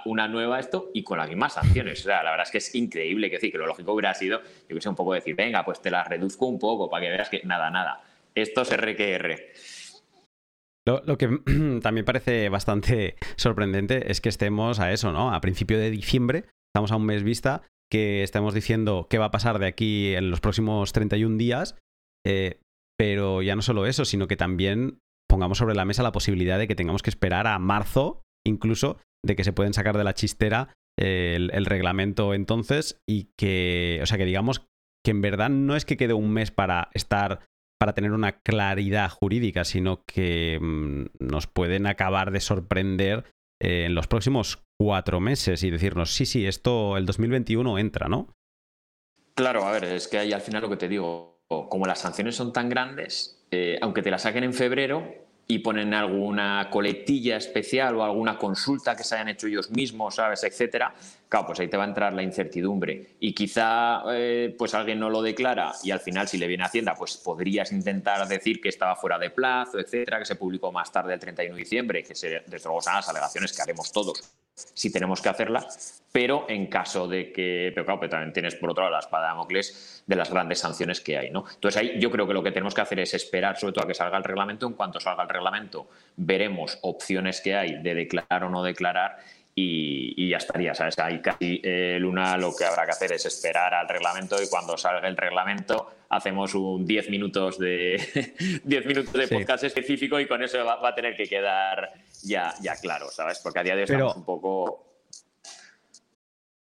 una 0.04 0.28
nueva 0.28 0.60
esto 0.60 0.90
y 0.94 1.02
con 1.02 1.18
las 1.18 1.28
mismas 1.28 1.54
sanciones. 1.54 2.00
O 2.00 2.04
sea, 2.04 2.22
la 2.22 2.30
verdad 2.30 2.46
es 2.46 2.52
que 2.52 2.58
es 2.58 2.74
increíble 2.74 3.28
que 3.28 3.36
decir 3.36 3.52
que 3.52 3.58
lo 3.58 3.66
lógico 3.66 3.92
hubiera 3.92 4.14
sido, 4.14 4.40
yo 4.68 4.74
que 4.76 4.80
sé, 4.80 4.88
un 4.88 4.94
poco 4.94 5.14
decir, 5.14 5.34
venga, 5.34 5.64
pues 5.64 5.80
te 5.80 5.90
la 5.90 6.04
reduzco 6.04 6.46
un 6.46 6.58
poco 6.58 6.88
para 6.88 7.04
que 7.04 7.10
veas 7.10 7.28
que 7.28 7.42
nada, 7.44 7.70
nada. 7.70 8.02
Esto 8.34 8.62
es 8.62 8.76
RQR. 8.76 9.36
Lo, 11.04 11.18
que 11.18 11.28
también 11.82 12.04
parece 12.04 12.48
bastante 12.48 13.16
sorprendente 13.36 14.10
es 14.10 14.20
que 14.20 14.28
estemos 14.28 14.80
a 14.80 14.92
eso, 14.92 15.12
¿no? 15.12 15.34
A 15.34 15.40
principio 15.40 15.78
de 15.78 15.90
diciembre, 15.90 16.44
estamos 16.72 16.92
a 16.92 16.96
un 16.96 17.04
mes 17.04 17.22
vista, 17.22 17.62
que 17.90 18.22
estemos 18.22 18.54
diciendo 18.54 19.06
qué 19.10 19.18
va 19.18 19.26
a 19.26 19.30
pasar 19.30 19.58
de 19.58 19.66
aquí 19.66 20.14
en 20.14 20.30
los 20.30 20.40
próximos 20.40 20.92
31 20.92 21.36
días, 21.36 21.76
eh, 22.26 22.60
pero 22.96 23.42
ya 23.42 23.54
no 23.54 23.62
solo 23.62 23.86
eso, 23.86 24.04
sino 24.04 24.28
que 24.28 24.36
también 24.36 24.98
pongamos 25.28 25.58
sobre 25.58 25.74
la 25.74 25.84
mesa 25.84 26.02
la 26.02 26.12
posibilidad 26.12 26.58
de 26.58 26.66
que 26.66 26.74
tengamos 26.74 27.02
que 27.02 27.10
esperar 27.10 27.46
a 27.46 27.58
marzo, 27.58 28.22
incluso, 28.46 28.98
de 29.24 29.36
que 29.36 29.44
se 29.44 29.52
pueden 29.52 29.74
sacar 29.74 29.96
de 29.96 30.04
la 30.04 30.14
chistera 30.14 30.74
eh, 31.00 31.36
el, 31.36 31.64
reglamento 31.64 32.34
entonces 32.34 33.00
y 33.08 33.30
que, 33.36 34.00
o 34.02 34.06
sea, 34.06 34.18
que 34.18 34.24
digamos 34.24 34.66
que 35.04 35.12
en 35.12 35.20
verdad 35.20 35.48
no 35.48 35.76
es 35.76 35.84
que 35.84 35.96
quede 35.96 36.12
un 36.12 36.32
mes 36.32 36.50
para 36.50 36.90
estar 36.92 37.46
para 37.80 37.94
tener 37.94 38.10
una 38.10 38.40
claridad 38.40 39.08
jurídica, 39.08 39.64
sino 39.64 40.02
que 40.04 40.58
mm, 40.60 41.04
nos 41.20 41.46
pueden 41.46 41.86
acabar 41.86 42.32
de 42.32 42.40
sorprender 42.40 43.24
eh, 43.62 43.84
en 43.86 43.94
los 43.94 44.08
próximos 44.08 44.64
cuatro 44.76 45.20
meses 45.20 45.62
y 45.62 45.70
decirnos, 45.70 46.12
sí, 46.12 46.26
sí, 46.26 46.46
esto 46.46 46.96
el 46.96 47.06
2021 47.06 47.78
entra, 47.78 48.08
¿no? 48.08 48.34
Claro, 49.34 49.64
a 49.64 49.70
ver, 49.70 49.84
es 49.84 50.08
que 50.08 50.18
ahí 50.18 50.32
al 50.32 50.40
final 50.40 50.62
lo 50.62 50.68
que 50.68 50.76
te 50.76 50.88
digo, 50.88 51.44
como 51.46 51.86
las 51.86 52.00
sanciones 52.00 52.34
son 52.34 52.52
tan 52.52 52.68
grandes, 52.68 53.46
eh, 53.52 53.78
aunque 53.80 54.02
te 54.02 54.10
las 54.10 54.22
saquen 54.22 54.42
en 54.42 54.52
febrero, 54.52 55.27
y 55.50 55.60
ponen 55.60 55.94
alguna 55.94 56.68
coletilla 56.70 57.38
especial 57.38 57.96
o 57.96 58.04
alguna 58.04 58.36
consulta 58.36 58.94
que 58.94 59.02
se 59.02 59.14
hayan 59.14 59.30
hecho 59.30 59.46
ellos 59.46 59.70
mismos, 59.70 60.16
¿sabes? 60.16 60.44
Etcétera. 60.44 60.92
Claro, 61.26 61.46
pues 61.46 61.60
ahí 61.60 61.68
te 61.68 61.78
va 61.78 61.84
a 61.84 61.88
entrar 61.88 62.12
la 62.12 62.22
incertidumbre. 62.22 63.16
Y 63.18 63.32
quizá 63.32 64.02
eh, 64.12 64.54
pues 64.58 64.74
alguien 64.74 65.00
no 65.00 65.08
lo 65.08 65.22
declara 65.22 65.72
y 65.82 65.90
al 65.90 66.00
final, 66.00 66.28
si 66.28 66.36
le 66.36 66.46
viene 66.46 66.64
a 66.64 66.66
Hacienda, 66.66 66.94
pues 66.94 67.16
podrías 67.16 67.72
intentar 67.72 68.28
decir 68.28 68.60
que 68.60 68.68
estaba 68.68 68.94
fuera 68.94 69.18
de 69.18 69.30
plazo, 69.30 69.78
etcétera, 69.78 70.18
que 70.18 70.26
se 70.26 70.36
publicó 70.36 70.70
más 70.70 70.92
tarde 70.92 71.14
el 71.14 71.20
31 71.20 71.54
de 71.54 71.62
diciembre, 71.62 72.04
que 72.04 72.14
se, 72.14 72.42
desde 72.46 72.64
luego 72.68 72.82
son 72.82 72.94
las 72.96 73.08
alegaciones 73.08 73.56
que 73.56 73.62
haremos 73.62 73.90
todos 73.90 74.30
si 74.74 74.92
tenemos 74.92 75.20
que 75.20 75.28
hacerla, 75.28 75.66
pero 76.10 76.46
en 76.48 76.66
caso 76.66 77.06
de 77.06 77.32
que, 77.32 77.70
pero 77.74 77.84
claro, 77.84 78.08
también 78.08 78.32
tienes 78.32 78.54
por 78.54 78.70
otro 78.70 78.84
lado 78.84 78.94
la 78.94 79.00
espada 79.00 79.26
de 79.26 79.28
Damocles 79.28 80.02
de 80.06 80.16
las 80.16 80.30
grandes 80.30 80.58
sanciones 80.58 81.00
que 81.00 81.18
hay, 81.18 81.30
¿no? 81.30 81.44
Entonces 81.54 81.80
ahí 81.80 82.00
yo 82.00 82.10
creo 82.10 82.26
que 82.26 82.34
lo 82.34 82.42
que 82.42 82.50
tenemos 82.50 82.74
que 82.74 82.80
hacer 82.80 83.00
es 83.00 83.14
esperar 83.14 83.58
sobre 83.58 83.74
todo 83.74 83.84
a 83.84 83.88
que 83.88 83.94
salga 83.94 84.16
el 84.16 84.24
reglamento, 84.24 84.66
en 84.66 84.72
cuanto 84.72 85.00
salga 85.00 85.22
el 85.22 85.28
reglamento 85.28 85.88
veremos 86.16 86.78
opciones 86.82 87.40
que 87.40 87.54
hay 87.54 87.82
de 87.82 87.94
declarar 87.94 88.44
o 88.44 88.50
no 88.50 88.62
declarar 88.62 89.18
y, 89.60 90.28
ya 90.28 90.36
estaría, 90.36 90.72
¿sabes? 90.72 90.96
Ahí 91.00 91.20
casi 91.20 91.60
eh, 91.64 91.96
Luna 91.98 92.36
lo 92.36 92.54
que 92.54 92.64
habrá 92.64 92.84
que 92.84 92.92
hacer 92.92 93.12
es 93.12 93.26
esperar 93.26 93.74
al 93.74 93.88
reglamento 93.88 94.40
y 94.40 94.48
cuando 94.48 94.76
salga 94.76 95.08
el 95.08 95.16
reglamento 95.16 95.90
hacemos 96.10 96.54
un 96.54 96.86
10 96.86 97.10
minutos 97.10 97.58
de 97.58 98.60
10 98.64 98.86
minutos 98.86 99.12
de 99.12 99.26
podcast 99.26 99.64
específico 99.64 100.20
y 100.20 100.26
con 100.26 100.42
eso 100.42 100.64
va, 100.64 100.88
a 100.88 100.94
tener 100.94 101.16
que 101.16 101.24
quedar 101.24 101.92
ya, 102.22 102.54
ya 102.60 102.76
claro, 102.76 103.10
¿sabes? 103.10 103.40
Porque 103.42 103.60
a 103.60 103.62
día 103.62 103.74
de 103.74 103.82
hoy 103.82 103.84
estamos 103.84 104.16
un 104.16 104.24
poco 104.24 104.88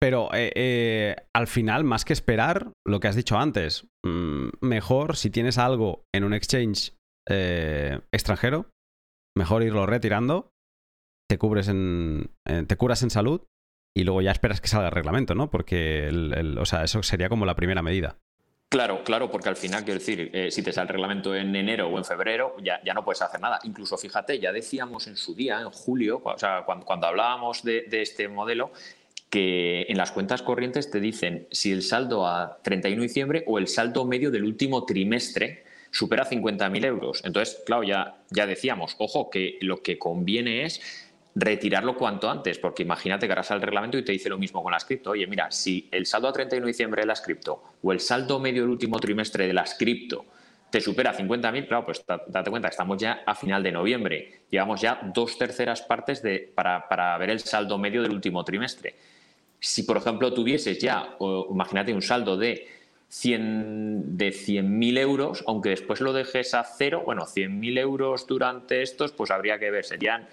pero 0.02 0.35
eh, 0.35 0.50
eh, 0.56 1.16
al 1.32 1.47
final, 1.47 1.85
más 1.85 2.04
que 2.04 2.12
esperar, 2.12 2.73
lo 2.85 2.99
que 2.99 3.06
has 3.06 3.14
dicho 3.14 3.38
antes, 3.38 3.87
mm, 4.04 4.49
mejor 4.61 5.14
si 5.16 5.30
tienes 5.30 5.59
algo 5.59 6.02
en 6.12 6.25
un 6.25 6.35
exchange 6.35 6.97
eh, 7.28 8.00
extranjero, 8.11 8.68
mejor 9.37 9.62
irlo 9.62 9.87
retirando, 9.87 10.50
te 11.30 11.38
cubres 11.38 11.68
en, 11.68 12.32
te 12.66 12.76
curas 12.76 13.04
en 13.04 13.11
salud 13.11 13.42
y 13.97 14.02
luego 14.02 14.23
ya 14.23 14.32
esperas 14.32 14.61
que 14.61 14.66
salga 14.66 14.88
el 14.88 14.92
reglamento, 14.92 15.37
¿no? 15.37 15.50
Porque, 15.50 16.11
o 16.59 16.66
sea, 16.66 16.82
eso 16.82 17.04
sería 17.04 17.28
como 17.28 17.47
la 17.47 17.54
primera 17.54 17.82
medida. 17.82 18.18
Claro, 18.72 19.04
claro, 19.04 19.30
porque 19.30 19.50
al 19.50 19.56
final, 19.56 19.84
quiero 19.84 20.00
decir, 20.00 20.32
si 20.50 20.62
te 20.62 20.72
sale 20.72 20.86
el 20.86 20.94
reglamento 20.94 21.34
en 21.36 21.54
enero 21.54 21.88
o 21.88 21.98
en 21.98 22.06
febrero, 22.06 22.56
ya, 22.64 22.80
ya, 22.82 22.94
no 22.94 23.04
puedes 23.04 23.20
hacer 23.20 23.38
nada. 23.38 23.58
Incluso, 23.64 23.98
fíjate, 23.98 24.38
ya 24.38 24.50
decíamos 24.50 25.06
en 25.08 25.18
su 25.18 25.34
día, 25.34 25.60
en 25.60 25.68
julio, 25.68 26.22
o 26.24 26.38
sea, 26.38 26.64
cuando, 26.64 27.06
hablábamos 27.06 27.62
de, 27.64 27.84
este 27.90 28.28
modelo, 28.28 28.72
que 29.28 29.84
en 29.90 29.98
las 29.98 30.10
cuentas 30.10 30.40
corrientes 30.40 30.90
te 30.90 31.00
dicen 31.00 31.48
si 31.50 31.70
el 31.70 31.82
saldo 31.82 32.26
a 32.26 32.62
31 32.62 33.02
de 33.02 33.08
diciembre 33.08 33.44
o 33.46 33.58
el 33.58 33.68
saldo 33.68 34.06
medio 34.06 34.30
del 34.30 34.44
último 34.44 34.86
trimestre 34.86 35.64
supera 35.90 36.24
50.000 36.24 36.86
euros. 36.86 37.20
Entonces, 37.26 37.60
claro, 37.66 37.82
ya, 37.82 38.22
ya 38.30 38.46
decíamos, 38.46 38.96
ojo, 38.96 39.28
que 39.28 39.58
lo 39.60 39.82
que 39.82 39.98
conviene 39.98 40.64
es 40.64 40.80
retirarlo 41.34 41.96
cuanto 41.96 42.30
antes, 42.30 42.58
porque 42.58 42.82
imagínate 42.82 43.26
que 43.26 43.32
harás 43.32 43.50
el 43.50 43.62
reglamento 43.62 43.96
y 43.96 44.04
te 44.04 44.12
dice 44.12 44.28
lo 44.28 44.38
mismo 44.38 44.62
con 44.62 44.72
las 44.72 44.84
cripto. 44.84 45.10
Oye, 45.10 45.26
mira, 45.26 45.50
si 45.50 45.88
el 45.90 46.06
saldo 46.06 46.28
a 46.28 46.32
31 46.32 46.66
de 46.66 46.72
diciembre 46.72 47.02
de 47.02 47.06
las 47.06 47.20
cripto 47.20 47.62
o 47.82 47.92
el 47.92 48.00
saldo 48.00 48.38
medio 48.38 48.62
del 48.62 48.70
último 48.70 48.98
trimestre 48.98 49.46
de 49.46 49.52
las 49.52 49.74
cripto 49.74 50.26
te 50.70 50.80
supera 50.80 51.14
50.000, 51.14 51.68
claro, 51.68 51.84
pues 51.84 52.02
date 52.06 52.50
cuenta, 52.50 52.68
estamos 52.68 52.96
ya 52.96 53.22
a 53.26 53.34
final 53.34 53.62
de 53.62 53.72
noviembre. 53.72 54.40
Llevamos 54.50 54.80
ya 54.80 55.00
dos 55.14 55.36
terceras 55.36 55.82
partes 55.82 56.22
de, 56.22 56.50
para, 56.54 56.88
para 56.88 57.16
ver 57.18 57.28
el 57.28 57.40
saldo 57.40 57.76
medio 57.76 58.00
del 58.00 58.12
último 58.12 58.42
trimestre. 58.42 58.94
Si, 59.60 59.82
por 59.82 59.98
ejemplo, 59.98 60.32
tuvieses 60.32 60.78
ya, 60.78 61.16
imagínate, 61.50 61.92
un 61.92 62.00
saldo 62.00 62.38
de 62.38 62.66
100 63.08 64.16
de 64.16 64.30
100.000 64.30 64.98
euros, 64.98 65.44
aunque 65.46 65.68
después 65.68 66.00
lo 66.00 66.14
dejes 66.14 66.54
a 66.54 66.64
cero, 66.64 67.02
bueno, 67.04 67.26
100.000 67.26 67.78
euros 67.78 68.26
durante 68.26 68.80
estos, 68.80 69.12
pues 69.12 69.30
habría 69.30 69.58
que 69.58 69.70
ver, 69.70 69.84
serían 69.84 70.26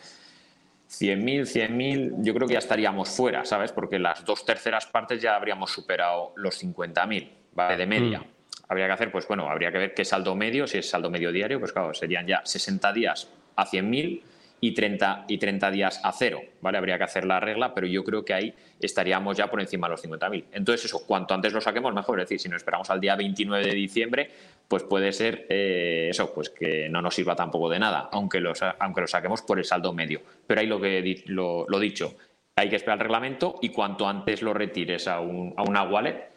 100.000, 0.89 1.41
100.000, 1.45 2.23
yo 2.23 2.33
creo 2.33 2.47
que 2.47 2.53
ya 2.53 2.59
estaríamos 2.59 3.09
fuera, 3.09 3.45
¿sabes? 3.45 3.71
Porque 3.71 3.99
las 3.99 4.25
dos 4.25 4.43
terceras 4.43 4.87
partes 4.87 5.21
ya 5.21 5.35
habríamos 5.35 5.71
superado 5.71 6.33
los 6.35 6.63
50.000, 6.63 7.29
¿vale? 7.53 7.77
De 7.77 7.85
media. 7.85 8.19
Mm. 8.19 8.25
Habría 8.69 8.87
que 8.87 8.93
hacer, 8.93 9.11
pues 9.11 9.27
bueno, 9.27 9.49
habría 9.49 9.71
que 9.71 9.77
ver 9.77 9.93
qué 9.93 10.03
saldo 10.03 10.35
medio, 10.35 10.65
si 10.67 10.79
es 10.79 10.89
saldo 10.89 11.09
medio 11.09 11.31
diario, 11.31 11.59
pues 11.59 11.71
claro, 11.71 11.93
serían 11.93 12.25
ya 12.25 12.41
60 12.43 12.91
días 12.93 13.29
a 13.55 13.65
100.000 13.65 14.21
y 14.61 14.73
30, 14.73 15.25
y 15.27 15.37
30 15.37 15.71
días 15.71 16.01
a 16.03 16.11
cero, 16.11 16.41
¿vale? 16.61 16.77
Habría 16.77 16.97
que 16.97 17.03
hacer 17.03 17.25
la 17.25 17.39
regla, 17.39 17.73
pero 17.73 17.87
yo 17.87 18.03
creo 18.03 18.25
que 18.25 18.33
ahí 18.33 18.53
estaríamos 18.79 19.37
ya 19.37 19.47
por 19.47 19.61
encima 19.61 19.87
de 19.87 19.91
los 19.91 20.03
50.000. 20.03 20.45
Entonces, 20.51 20.85
eso, 20.85 21.05
cuanto 21.05 21.33
antes 21.33 21.53
lo 21.53 21.61
saquemos, 21.61 21.93
mejor. 21.93 22.19
Es 22.19 22.25
decir, 22.25 22.39
si 22.39 22.49
nos 22.49 22.57
esperamos 22.57 22.89
al 22.89 22.99
día 22.99 23.15
29 23.15 23.65
de 23.65 23.73
diciembre, 23.73 24.31
pues 24.69 24.83
puede 24.83 25.11
ser 25.11 25.47
eh, 25.49 26.07
eso, 26.11 26.33
pues 26.33 26.49
que 26.49 26.87
no 26.87 27.01
nos 27.01 27.15
sirva 27.15 27.35
tampoco 27.35 27.69
de 27.69 27.79
nada, 27.79 28.07
aunque 28.11 28.39
lo, 28.39 28.53
aunque 28.79 29.01
lo 29.01 29.07
saquemos 29.07 29.41
por 29.41 29.57
el 29.57 29.65
saldo 29.65 29.91
medio. 29.91 30.21
Pero 30.47 30.61
ahí 30.61 30.67
lo 30.67 30.79
que 30.79 31.23
lo, 31.25 31.65
lo 31.67 31.79
dicho, 31.79 32.15
hay 32.55 32.69
que 32.69 32.77
esperar 32.77 32.99
el 32.99 33.03
reglamento 33.03 33.55
y 33.61 33.69
cuanto 33.69 34.07
antes 34.07 34.41
lo 34.41 34.53
retires 34.53 35.07
a, 35.07 35.19
un, 35.19 35.53
a 35.57 35.63
una 35.63 35.83
wallet, 35.83 36.29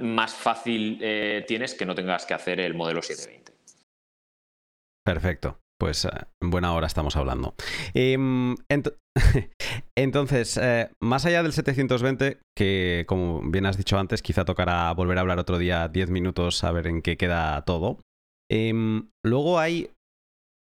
más 0.00 0.34
fácil 0.34 0.98
eh, 1.00 1.44
tienes 1.48 1.74
que 1.74 1.86
no 1.86 1.94
tengas 1.94 2.26
que 2.26 2.34
hacer 2.34 2.60
el 2.60 2.74
modelo 2.74 3.02
720. 3.02 3.52
Perfecto 5.02 5.58
pues 5.78 6.04
eh, 6.04 6.10
en 6.42 6.50
buena 6.50 6.74
hora 6.74 6.86
estamos 6.86 7.16
hablando. 7.16 7.54
Em, 7.94 8.56
entonces, 9.96 10.58
eh, 10.60 10.90
más 11.00 11.24
allá 11.24 11.42
del 11.42 11.52
720, 11.52 12.38
que 12.56 13.04
como 13.06 13.40
bien 13.42 13.66
has 13.66 13.78
dicho 13.78 13.98
antes, 13.98 14.22
quizá 14.22 14.44
tocará 14.44 14.92
volver 14.92 15.18
a 15.18 15.22
hablar 15.22 15.38
otro 15.38 15.58
día 15.58 15.88
10 15.88 16.10
minutos 16.10 16.62
a 16.64 16.72
ver 16.72 16.88
en 16.88 17.00
qué 17.00 17.16
queda 17.16 17.62
todo. 17.64 17.98
Em, 18.50 19.10
luego 19.24 19.58
hay, 19.58 19.90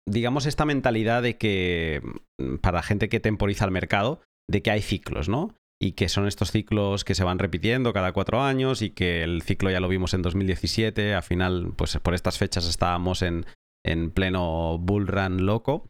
digamos, 0.09 0.47
esta 0.47 0.65
mentalidad 0.65 1.23
de 1.23 1.37
que, 1.37 2.01
mm, 2.39 2.57
para 2.57 2.83
gente 2.83 3.09
que 3.09 3.21
temporiza 3.21 3.65
el 3.65 3.71
mercado, 3.71 4.21
de 4.49 4.63
que 4.63 4.71
hay 4.71 4.83
ciclos, 4.83 5.29
¿no? 5.29 5.55
Y 5.83 5.93
que 5.93 6.11
son 6.11 6.27
estos 6.27 6.51
ciclos 6.51 7.05
que 7.05 7.15
se 7.15 7.25
van 7.25 7.39
repitiendo 7.39 7.95
cada 7.95 8.13
cuatro 8.13 8.43
años 8.43 8.83
y 8.83 8.91
que 8.91 9.23
el 9.23 9.43
ciclo 9.43 9.71
ya 9.71 9.81
lo 9.81 9.89
vimos 9.89 10.13
en 10.13 10.21
2017, 10.21 11.15
al 11.15 11.23
final, 11.23 11.73
pues 11.75 11.97
por 11.99 12.15
estas 12.15 12.37
fechas 12.37 12.69
estábamos 12.69 13.23
en 13.23 13.47
en 13.85 14.11
pleno 14.11 14.79
bull 14.79 15.07
run 15.07 15.47
loco. 15.47 15.89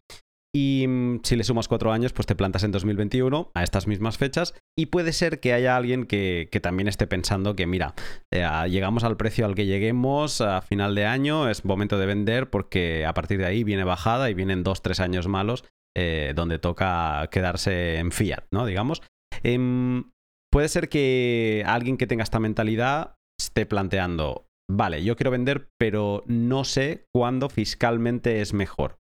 Y 0.53 0.85
mm, 0.87 1.21
si 1.23 1.35
le 1.35 1.43
sumas 1.43 1.67
cuatro 1.67 1.91
años, 1.91 2.13
pues 2.13 2.25
te 2.25 2.35
plantas 2.35 2.63
en 2.63 2.71
2021 2.71 3.51
a 3.53 3.63
estas 3.63 3.87
mismas 3.87 4.17
fechas. 4.17 4.53
Y 4.77 4.87
puede 4.87 5.13
ser 5.13 5.39
que 5.39 5.53
haya 5.53 5.77
alguien 5.77 6.05
que, 6.05 6.49
también 6.61 6.87
esté 6.87 7.07
pensando 7.07 7.55
que, 7.55 7.67
mira, 7.67 7.93
eh, 8.33 8.45
llegamos 8.69 9.03
al 9.03 9.17
precio 9.17 9.45
al 9.45 9.55
que 9.55 9.65
lleguemos 9.65 10.41
a 10.41 10.61
final 10.61 10.95
de 10.95 11.05
año, 11.05 11.49
es 11.49 11.65
momento 11.65 11.97
de 11.97 12.05
vender 12.05 12.49
porque 12.49 13.05
a 13.05 13.13
partir 13.13 13.37
de 13.37 13.45
ahí 13.45 13.63
viene 13.63 13.83
bajada 13.83 14.29
y 14.29 14.33
vienen 14.33 14.63
dos, 14.63 14.81
tres 14.81 14.99
años 14.99 15.27
malos 15.27 15.63
eh, 15.95 16.33
donde 16.35 16.59
toca 16.59 17.27
quedarse 17.31 17.97
en 17.97 18.11
fiat, 18.11 18.45
¿no? 18.51 18.65
Digamos. 18.65 19.01
Em, 19.43 20.11
puede 20.51 20.67
ser 20.67 20.89
que 20.89 21.63
alguien 21.65 21.97
que 21.97 22.07
tenga 22.07 22.23
esta 22.23 22.39
mentalidad 22.39 23.15
esté 23.39 23.65
planteando, 23.65 24.45
vale, 24.69 25.03
yo 25.03 25.15
quiero 25.15 25.31
vender, 25.31 25.69
pero 25.77 26.23
no 26.27 26.63
sé 26.63 27.05
cuándo 27.13 27.49
fiscalmente 27.49 28.41
es 28.41 28.53
mejor. 28.53 28.97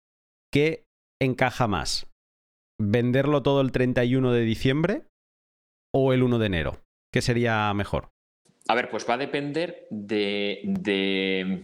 ¿Qué 0.52 0.84
encaja 1.20 1.66
más? 1.66 2.06
¿Venderlo 2.80 3.42
todo 3.42 3.60
el 3.60 3.72
31 3.72 4.32
de 4.32 4.42
diciembre 4.42 5.06
o 5.94 6.12
el 6.12 6.22
1 6.22 6.38
de 6.38 6.46
enero? 6.46 6.80
¿Qué 7.12 7.22
sería 7.22 7.72
mejor? 7.74 8.08
A 8.68 8.74
ver, 8.74 8.90
pues 8.90 9.08
va 9.08 9.14
a 9.14 9.18
depender 9.18 9.86
de, 9.90 10.60
de 10.64 11.62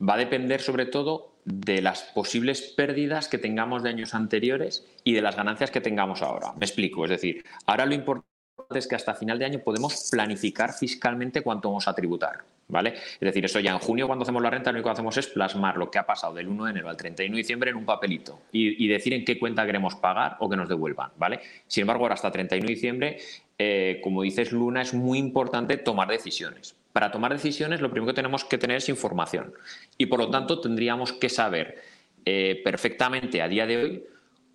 va 0.00 0.14
a 0.14 0.18
depender 0.18 0.60
sobre 0.60 0.86
todo 0.86 1.36
de 1.44 1.80
las 1.80 2.02
posibles 2.02 2.62
pérdidas 2.62 3.28
que 3.28 3.38
tengamos 3.38 3.82
de 3.82 3.90
años 3.90 4.14
anteriores 4.14 4.86
y 5.04 5.12
de 5.12 5.22
las 5.22 5.36
ganancias 5.36 5.70
que 5.70 5.80
tengamos 5.80 6.22
ahora. 6.22 6.52
Me 6.58 6.66
explico, 6.66 7.04
es 7.04 7.10
decir, 7.10 7.44
ahora 7.66 7.86
lo 7.86 7.94
importante 7.94 8.35
es 8.74 8.86
que 8.86 8.94
hasta 8.94 9.14
final 9.14 9.38
de 9.38 9.44
año 9.44 9.58
podemos 9.60 10.08
planificar 10.10 10.72
fiscalmente 10.72 11.42
cuánto 11.42 11.68
vamos 11.68 11.88
a 11.88 11.94
tributar. 11.94 12.44
¿Vale? 12.68 12.94
Es 12.94 13.20
decir, 13.20 13.44
eso 13.44 13.60
ya 13.60 13.70
en 13.70 13.78
junio 13.78 14.08
cuando 14.08 14.24
hacemos 14.24 14.42
la 14.42 14.50
renta 14.50 14.72
lo 14.72 14.78
único 14.78 14.88
que 14.88 14.94
hacemos 14.94 15.16
es 15.16 15.28
plasmar 15.28 15.76
lo 15.76 15.88
que 15.88 16.00
ha 16.00 16.06
pasado 16.06 16.34
del 16.34 16.48
1 16.48 16.64
de 16.64 16.70
enero 16.72 16.88
al 16.88 16.96
31 16.96 17.32
de 17.32 17.38
diciembre 17.38 17.70
en 17.70 17.76
un 17.76 17.84
papelito 17.84 18.40
y, 18.50 18.88
decir 18.88 19.14
en 19.14 19.24
qué 19.24 19.38
cuenta 19.38 19.64
queremos 19.64 19.94
pagar 19.94 20.36
o 20.40 20.50
que 20.50 20.56
nos 20.56 20.68
devuelvan, 20.68 21.12
¿vale? 21.16 21.38
Sin 21.68 21.82
embargo, 21.82 22.02
ahora 22.02 22.14
hasta 22.14 22.32
31 22.32 22.66
de 22.66 22.74
diciembre, 22.74 23.18
eh, 23.56 24.00
como 24.02 24.22
dices 24.22 24.50
Luna, 24.50 24.82
es 24.82 24.94
muy 24.94 25.18
importante 25.18 25.76
tomar 25.76 26.08
decisiones. 26.08 26.74
Para 26.92 27.12
tomar 27.12 27.32
decisiones 27.32 27.80
lo 27.80 27.88
primero 27.88 28.12
que 28.12 28.16
tenemos 28.16 28.44
que 28.44 28.58
tener 28.58 28.78
es 28.78 28.88
información 28.88 29.54
y 29.96 30.06
por 30.06 30.18
lo 30.18 30.28
tanto 30.30 30.60
tendríamos 30.60 31.12
que 31.12 31.28
saber 31.28 31.80
eh, 32.24 32.60
perfectamente 32.64 33.42
a 33.42 33.48
día 33.48 33.68
de 33.68 33.76
hoy 33.76 34.04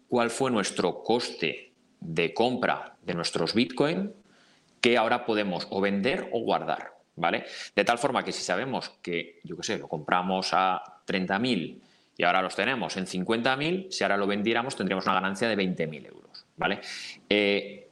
cuál 0.10 0.32
fue 0.32 0.52
nuestro 0.52 1.02
coste 1.02 1.71
de 2.02 2.34
compra 2.34 2.98
de 3.04 3.14
nuestros 3.14 3.54
Bitcoin 3.54 4.12
que 4.82 4.98
ahora 4.98 5.26
podemos 5.26 5.68
o 5.70 5.80
vender 5.80 6.28
o 6.34 6.42
guardar. 6.42 6.92
¿vale? 7.16 7.46
De 7.76 7.84
tal 7.86 7.98
forma 7.98 8.24
que 8.24 8.32
si 8.32 8.44
sabemos 8.44 8.90
que, 9.02 9.40
yo 9.44 9.56
qué 9.56 9.64
sé, 9.64 9.78
lo 9.78 9.88
compramos 9.88 10.50
a 10.54 10.82
30.000 11.08 11.80
y 12.18 12.24
ahora 12.24 12.42
los 12.42 12.56
tenemos 12.56 12.98
en 12.98 13.06
50.000, 13.06 13.90
si 13.90 14.04
ahora 14.04 14.18
lo 14.18 14.28
vendiéramos 14.28 14.76
tendríamos 14.76 15.06
una 15.06 15.16
ganancia 15.16 15.48
de 15.48 15.58
20.000 15.58 16.08
euros, 16.08 16.46
¿vale? 16.58 16.82
Eh, 17.30 17.88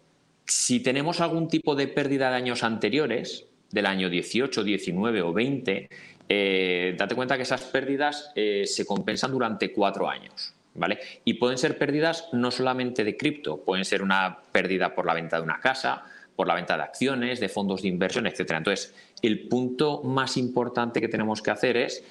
si 0.46 0.82
tenemos 0.82 1.22
algún 1.22 1.48
tipo 1.48 1.76
de 1.76 1.88
pérdida 1.88 2.30
de 2.30 2.36
años 2.36 2.64
anteriores, 2.64 3.46
del 3.72 3.86
año 3.86 4.10
18, 4.10 4.64
19 4.64 5.22
o 5.22 5.32
20, 5.32 5.90
eh, 6.28 6.96
date 6.98 7.16
cuenta 7.16 7.38
que 7.38 7.44
esas 7.44 7.64
pérdidas 7.66 8.32
eh, 8.36 8.66
se 8.66 8.86
compensan 8.86 9.32
durante 9.32 9.72
cuatro 9.72 10.10
años. 10.10 10.56
¿Vale? 10.80 11.00
Y 11.26 11.34
pueden 11.34 11.58
ser 11.58 11.78
pérdidas 11.78 12.30
no 12.32 12.52
solamente 12.52 13.04
de 13.04 13.18
cripto, 13.18 13.64
pueden 13.66 13.84
ser 13.84 14.02
una 14.02 14.40
pérdida 14.52 14.96
por 14.96 15.06
la 15.06 15.14
venta 15.14 15.36
de 15.36 15.44
una 15.44 15.60
casa, 15.60 16.06
por 16.38 16.48
la 16.48 16.56
venta 16.56 16.78
de 16.78 16.84
acciones, 16.84 17.42
de 17.42 17.50
fondos 17.50 17.82
de 17.82 17.90
inversión, 17.90 18.26
etcétera. 18.26 18.60
Entonces, 18.60 18.96
el 19.22 19.50
punto 19.50 20.02
más 20.04 20.38
importante 20.38 21.02
que 21.02 21.10
tenemos 21.10 21.42
que 21.42 21.52
hacer 21.52 21.76
es 21.76 22.02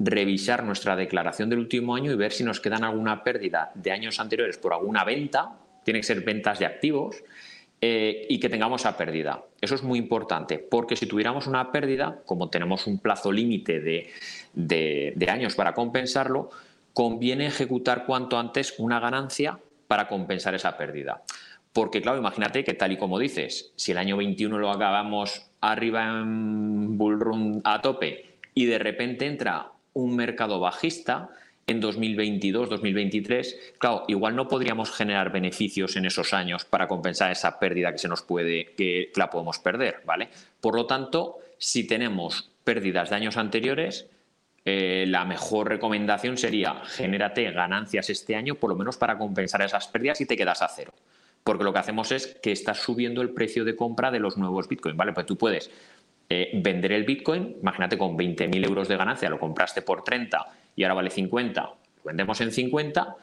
revisar 0.00 0.64
nuestra 0.64 0.96
declaración 0.96 1.48
del 1.48 1.60
último 1.60 1.94
año 1.94 2.10
y 2.10 2.16
ver 2.16 2.32
si 2.32 2.42
nos 2.42 2.60
quedan 2.60 2.82
alguna 2.82 3.22
pérdida 3.22 3.70
de 3.76 3.92
años 3.92 4.18
anteriores 4.18 4.58
por 4.58 4.72
alguna 4.72 5.04
venta, 5.04 5.52
tiene 5.84 6.00
que 6.00 6.06
ser 6.06 6.22
ventas 6.22 6.58
de 6.58 6.66
activos, 6.66 7.22
eh, 7.80 8.26
y 8.28 8.40
que 8.40 8.48
tengamos 8.48 8.80
esa 8.80 8.96
pérdida. 8.96 9.44
Eso 9.60 9.76
es 9.76 9.82
muy 9.84 10.00
importante, 10.00 10.58
porque 10.58 10.96
si 10.96 11.06
tuviéramos 11.06 11.46
una 11.46 11.70
pérdida, 11.70 12.22
como 12.24 12.50
tenemos 12.50 12.86
un 12.88 12.98
plazo 12.98 13.30
límite 13.30 13.80
de, 13.80 15.12
de 15.14 15.30
años 15.30 15.54
para 15.54 15.74
compensarlo, 15.74 16.50
conviene 16.96 17.46
ejecutar 17.46 18.06
cuanto 18.06 18.38
antes 18.38 18.72
una 18.78 18.98
ganancia 18.98 19.58
para 19.86 20.08
compensar 20.08 20.54
esa 20.54 20.78
pérdida. 20.78 21.22
Porque, 21.74 22.00
claro, 22.00 22.16
imagínate 22.16 22.64
que 22.64 22.72
tal 22.72 22.92
y 22.92 22.96
como 22.96 23.18
dices, 23.18 23.70
si 23.76 23.92
el 23.92 23.98
año 23.98 24.16
21 24.16 24.58
lo 24.58 24.70
acabamos 24.70 25.50
arriba 25.60 26.04
en 26.06 26.96
bullrun 26.96 27.60
a 27.64 27.82
tope 27.82 28.38
y 28.54 28.64
de 28.64 28.78
repente 28.78 29.26
entra 29.26 29.72
un 29.92 30.16
mercado 30.16 30.58
bajista 30.58 31.28
en 31.66 31.80
2022, 31.80 32.70
2023, 32.70 33.74
claro, 33.76 34.04
igual 34.08 34.34
no 34.34 34.48
podríamos 34.48 34.90
generar 34.90 35.30
beneficios 35.30 35.96
en 35.96 36.06
esos 36.06 36.32
años 36.32 36.64
para 36.64 36.88
compensar 36.88 37.30
esa 37.30 37.58
pérdida 37.58 37.92
que 37.92 37.98
se 37.98 38.08
nos 38.08 38.22
puede, 38.22 38.72
que 38.74 39.12
la 39.16 39.28
podemos 39.28 39.58
perder, 39.58 40.00
¿vale? 40.06 40.30
Por 40.62 40.74
lo 40.74 40.86
tanto, 40.86 41.40
si 41.58 41.86
tenemos 41.86 42.48
pérdidas 42.64 43.10
de 43.10 43.16
años 43.16 43.36
anteriores, 43.36 44.06
eh, 44.66 45.06
la 45.08 45.24
mejor 45.24 45.70
recomendación 45.70 46.36
sería 46.36 46.82
genérate 46.84 47.50
ganancias 47.52 48.10
este 48.10 48.36
año, 48.36 48.56
por 48.56 48.68
lo 48.68 48.76
menos 48.76 48.98
para 48.98 49.16
compensar 49.16 49.62
esas 49.62 49.88
pérdidas 49.88 50.20
y 50.20 50.26
te 50.26 50.36
quedas 50.36 50.60
a 50.60 50.68
cero 50.68 50.92
porque 51.46 51.62
lo 51.62 51.72
que 51.72 51.78
hacemos 51.78 52.10
es 52.10 52.26
que 52.42 52.50
estás 52.50 52.78
subiendo 52.78 53.22
el 53.22 53.30
precio 53.30 53.64
de 53.64 53.76
compra 53.76 54.10
de 54.10 54.18
los 54.18 54.36
nuevos 54.36 54.66
Bitcoin, 54.66 54.96
¿vale? 54.96 55.12
Pues 55.12 55.26
tú 55.26 55.38
puedes 55.38 55.70
eh, 56.28 56.50
vender 56.54 56.90
el 56.90 57.04
Bitcoin, 57.04 57.58
imagínate 57.60 57.96
con 57.96 58.18
20.000 58.18 58.66
euros 58.66 58.88
de 58.88 58.96
ganancia, 58.96 59.30
lo 59.30 59.38
compraste 59.38 59.80
por 59.80 60.02
30 60.02 60.44
y 60.74 60.82
ahora 60.82 60.94
vale 60.94 61.10
50, 61.10 61.60
lo 61.62 61.76
vendemos 62.02 62.40
en 62.40 62.50
50, 62.50 63.16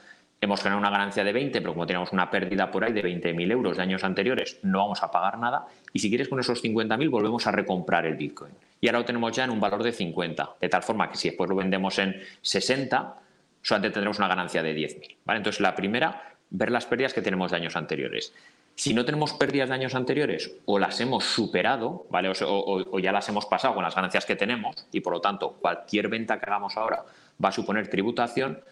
hemos 0.45 0.61
generado 0.61 0.79
una 0.79 0.89
ganancia 0.89 1.23
de 1.23 1.33
20, 1.33 1.61
pero 1.61 1.73
como 1.73 1.85
tenemos 1.85 2.11
una 2.11 2.29
pérdida 2.29 2.69
por 2.71 2.83
ahí 2.83 2.93
de 2.93 3.03
20.000 3.03 3.51
euros 3.51 3.77
de 3.77 3.83
años 3.83 4.03
anteriores, 4.03 4.59
no 4.63 4.79
vamos 4.79 5.03
a 5.03 5.11
pagar 5.11 5.37
nada 5.37 5.65
y 5.91 5.99
si 5.99 6.09
quieres 6.09 6.27
con 6.27 6.39
esos 6.39 6.63
50.000 6.63 7.09
volvemos 7.09 7.45
a 7.47 7.51
recomprar 7.51 8.05
el 8.05 8.15
Bitcoin. 8.15 8.53
Y 8.81 8.87
ahora 8.87 8.99
lo 8.99 9.05
tenemos 9.05 9.31
ya 9.35 9.45
en 9.45 9.51
un 9.51 9.59
valor 9.59 9.83
de 9.83 9.91
50, 9.91 10.55
de 10.59 10.69
tal 10.69 10.83
forma 10.83 11.09
que 11.09 11.17
si 11.17 11.29
después 11.29 11.49
lo 11.49 11.55
vendemos 11.55 11.97
en 11.99 12.21
60, 12.41 13.15
solamente 13.61 13.93
tendremos 13.93 14.17
una 14.19 14.27
ganancia 14.27 14.61
de 14.61 14.75
10.000, 14.75 15.15
¿vale? 15.25 15.37
Entonces 15.37 15.61
la 15.61 15.75
primera 15.75 16.33
ver 16.53 16.71
las 16.71 16.85
pérdidas 16.85 17.13
que 17.13 17.21
tenemos 17.21 17.51
de 17.51 17.57
años 17.57 17.75
anteriores. 17.75 18.33
Si 18.75 18.93
no 18.93 19.05
tenemos 19.05 19.33
pérdidas 19.33 19.69
de 19.69 19.75
años 19.75 19.95
anteriores 19.95 20.51
o 20.65 20.79
las 20.79 20.99
hemos 20.99 21.25
superado, 21.25 22.05
¿vale? 22.09 22.31
O, 22.45 22.99
ya 22.99 23.11
las 23.11 23.27
hemos 23.29 23.45
pasado 23.45 23.75
con 23.75 23.83
las 23.83 23.95
ganancias 23.95 24.25
que 24.25 24.35
tenemos 24.35 24.87
y 24.91 25.01
por 25.01 25.13
lo 25.13 25.21
tanto 25.21 25.53
cualquier 25.59 26.07
venta 26.07 26.39
que 26.39 26.45
hagamos 26.45 26.77
ahora 26.77 27.03
va 27.43 27.49
a 27.49 27.51
suponer 27.51 27.87
tributación, 27.87 28.63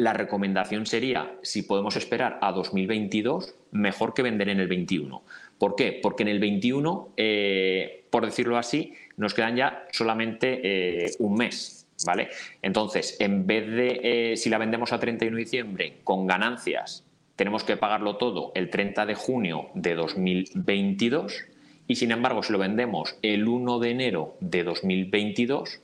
la 0.00 0.12
recomendación 0.12 0.86
sería, 0.86 1.34
si 1.42 1.62
podemos 1.62 1.96
esperar 1.96 2.38
a 2.40 2.52
2022, 2.52 3.54
mejor 3.72 4.14
que 4.14 4.22
vender 4.22 4.48
en 4.48 4.60
el 4.60 4.68
21. 4.68 5.22
¿Por 5.58 5.76
qué? 5.76 5.98
Porque 6.02 6.22
en 6.22 6.28
el 6.30 6.40
21, 6.40 7.10
eh, 7.16 8.04
por 8.10 8.24
decirlo 8.24 8.56
así, 8.56 8.94
nos 9.16 9.34
quedan 9.34 9.56
ya 9.56 9.86
solamente 9.92 10.60
eh, 10.62 11.10
un 11.18 11.34
mes 11.34 11.86
¿vale? 12.06 12.28
Entonces, 12.62 13.16
en 13.20 13.46
vez 13.46 13.66
de, 13.66 14.00
eh, 14.02 14.36
si 14.38 14.48
la 14.48 14.56
vendemos 14.56 14.92
a 14.92 14.98
31 14.98 15.36
de 15.36 15.42
diciembre 15.42 15.98
con 16.02 16.26
ganancias 16.26 17.04
tenemos 17.36 17.64
que 17.64 17.76
pagarlo 17.76 18.16
todo 18.16 18.52
el 18.54 18.68
30 18.68 19.06
de 19.06 19.14
junio 19.14 19.68
de 19.74 19.94
2022 19.94 21.44
y 21.88 21.96
sin 21.96 22.10
embargo 22.10 22.42
si 22.42 22.52
lo 22.52 22.58
vendemos 22.58 23.16
el 23.22 23.48
1 23.48 23.78
de 23.78 23.90
enero 23.90 24.36
de 24.40 24.62
2022 24.62 25.80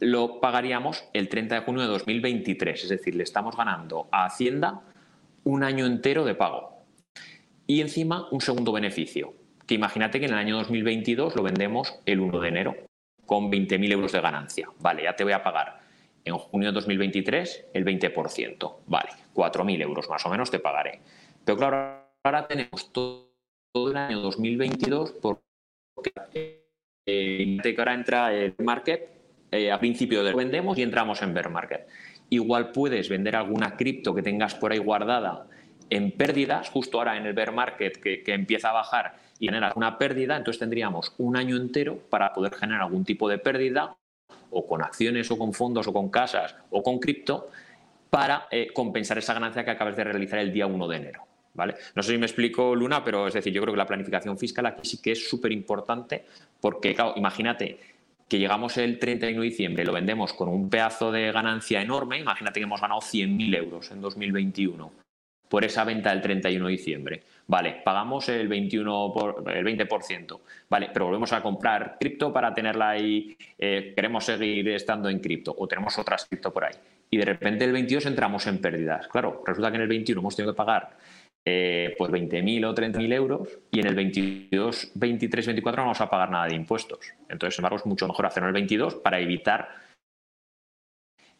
lo 0.00 0.40
pagaríamos 0.40 1.04
el 1.12 1.28
30 1.28 1.56
de 1.56 1.60
junio 1.60 1.82
de 1.82 1.88
2023, 1.88 2.82
es 2.82 2.88
decir, 2.88 3.14
le 3.14 3.22
estamos 3.22 3.56
ganando 3.56 4.08
a 4.10 4.24
Hacienda 4.24 4.82
un 5.44 5.62
año 5.62 5.86
entero 5.86 6.24
de 6.24 6.34
pago. 6.34 6.84
Y 7.66 7.80
encima 7.80 8.26
un 8.30 8.40
segundo 8.40 8.72
beneficio, 8.72 9.34
que 9.66 9.74
imagínate 9.74 10.18
que 10.18 10.26
en 10.26 10.32
el 10.32 10.38
año 10.38 10.56
2022 10.56 11.36
lo 11.36 11.42
vendemos 11.42 12.00
el 12.06 12.20
1 12.20 12.40
de 12.40 12.48
enero 12.48 12.76
con 13.26 13.50
20.000 13.50 13.92
euros 13.92 14.12
de 14.12 14.20
ganancia. 14.20 14.68
Vale, 14.80 15.04
ya 15.04 15.14
te 15.14 15.22
voy 15.22 15.34
a 15.34 15.42
pagar 15.42 15.80
en 16.24 16.36
junio 16.36 16.68
de 16.68 16.74
2023 16.74 17.66
el 17.74 17.84
20%. 17.84 18.76
Vale, 18.86 19.10
4.000 19.34 19.82
euros 19.82 20.08
más 20.08 20.24
o 20.26 20.30
menos 20.30 20.50
te 20.50 20.58
pagaré. 20.58 21.00
Pero 21.44 21.56
claro, 21.56 22.02
ahora 22.24 22.48
tenemos 22.48 22.92
todo, 22.92 23.30
el 23.72 23.96
año 23.96 24.18
2022 24.18 25.12
porque 25.20 25.40
eh, 27.06 27.58
que 27.62 27.74
ahora 27.78 27.94
entra 27.94 28.34
el 28.34 28.54
market, 28.58 29.19
eh, 29.50 29.70
a 29.70 29.78
principio 29.78 30.22
de 30.24 30.32
vendemos 30.32 30.78
y 30.78 30.82
entramos 30.82 31.22
en 31.22 31.34
bear 31.34 31.50
market. 31.50 31.88
Igual 32.28 32.72
puedes 32.72 33.08
vender 33.08 33.36
alguna 33.36 33.76
cripto 33.76 34.14
que 34.14 34.22
tengas 34.22 34.54
por 34.54 34.72
ahí 34.72 34.78
guardada 34.78 35.46
en 35.88 36.12
pérdidas, 36.12 36.68
justo 36.70 36.98
ahora 36.98 37.16
en 37.16 37.26
el 37.26 37.32
bear 37.32 37.52
market 37.52 38.00
que, 38.00 38.22
que 38.22 38.32
empieza 38.32 38.70
a 38.70 38.72
bajar 38.72 39.16
y 39.40 39.46
generar 39.46 39.72
una 39.74 39.98
pérdida, 39.98 40.36
entonces 40.36 40.60
tendríamos 40.60 41.14
un 41.18 41.36
año 41.36 41.56
entero 41.56 41.98
para 42.10 42.32
poder 42.32 42.54
generar 42.54 42.82
algún 42.82 43.04
tipo 43.04 43.28
de 43.28 43.38
pérdida 43.38 43.96
o 44.50 44.66
con 44.66 44.82
acciones 44.82 45.30
o 45.30 45.38
con 45.38 45.52
fondos 45.52 45.86
o 45.88 45.92
con 45.92 46.10
casas 46.10 46.54
o 46.70 46.82
con 46.82 46.98
cripto 46.98 47.48
para 48.10 48.46
eh, 48.50 48.68
compensar 48.72 49.18
esa 49.18 49.34
ganancia 49.34 49.64
que 49.64 49.70
acabas 49.70 49.96
de 49.96 50.04
realizar 50.04 50.40
el 50.40 50.52
día 50.52 50.66
1 50.66 50.88
de 50.88 50.96
enero. 50.96 51.22
¿Vale? 51.52 51.74
No 51.96 52.02
sé 52.02 52.12
si 52.12 52.18
me 52.18 52.26
explico, 52.26 52.76
Luna, 52.76 53.04
pero 53.04 53.26
es 53.26 53.34
decir, 53.34 53.52
yo 53.52 53.60
creo 53.60 53.74
que 53.74 53.78
la 53.78 53.86
planificación 53.86 54.38
fiscal 54.38 54.66
aquí 54.66 54.88
sí 54.88 55.02
que 55.02 55.12
es 55.12 55.28
súper 55.28 55.50
importante 55.50 56.24
porque, 56.60 56.94
claro, 56.94 57.14
imagínate 57.16 57.78
que 58.30 58.38
llegamos 58.38 58.78
el 58.78 59.00
31 59.00 59.40
de 59.40 59.48
diciembre, 59.48 59.84
lo 59.84 59.92
vendemos 59.92 60.32
con 60.32 60.48
un 60.48 60.70
pedazo 60.70 61.10
de 61.10 61.32
ganancia 61.32 61.82
enorme, 61.82 62.20
imagínate 62.20 62.60
que 62.60 62.64
hemos 62.64 62.80
ganado 62.80 63.00
100.000 63.00 63.56
euros 63.56 63.90
en 63.90 64.00
2021 64.00 64.92
por 65.48 65.64
esa 65.64 65.82
venta 65.82 66.10
del 66.10 66.22
31 66.22 66.64
de 66.64 66.70
diciembre. 66.70 67.22
Vale, 67.48 67.82
pagamos 67.84 68.28
el 68.28 68.46
21 68.46 69.12
por, 69.12 69.44
el 69.52 69.64
20%. 69.64 70.40
Vale, 70.68 70.90
pero 70.92 71.06
volvemos 71.06 71.32
a 71.32 71.42
comprar 71.42 71.96
cripto 71.98 72.32
para 72.32 72.54
tenerla 72.54 72.90
ahí. 72.90 73.36
Eh, 73.58 73.92
queremos 73.96 74.24
seguir 74.24 74.68
estando 74.68 75.08
en 75.08 75.18
cripto 75.18 75.52
o 75.58 75.66
tenemos 75.66 75.98
otras 75.98 76.26
cripto 76.26 76.52
por 76.52 76.66
ahí. 76.66 76.74
Y 77.10 77.16
de 77.16 77.24
repente 77.24 77.64
el 77.64 77.72
22 77.72 78.06
entramos 78.06 78.46
en 78.46 78.58
pérdidas. 78.60 79.08
Claro, 79.08 79.42
resulta 79.44 79.70
que 79.70 79.76
en 79.76 79.82
el 79.82 79.88
21 79.88 80.20
hemos 80.20 80.36
tenido 80.36 80.52
que 80.52 80.56
pagar 80.56 80.96
eh, 81.46 81.94
pues 81.96 82.10
20.000 82.10 82.66
o 82.66 82.74
30.000 82.74 83.14
euros 83.14 83.48
y 83.70 83.80
en 83.80 83.86
el 83.86 83.94
22, 83.94 84.92
23, 84.94 85.46
24 85.46 85.82
no 85.82 85.86
vamos 85.86 86.00
a 86.00 86.10
pagar 86.10 86.30
nada 86.30 86.46
de 86.46 86.54
impuestos. 86.54 87.14
Entonces, 87.28 87.56
sin 87.56 87.62
embargo, 87.62 87.76
es 87.76 87.86
mucho 87.86 88.06
mejor 88.06 88.26
hacerlo 88.26 88.48
en 88.48 88.56
el 88.56 88.60
22 88.60 88.96
para 88.96 89.18
evitar 89.20 89.68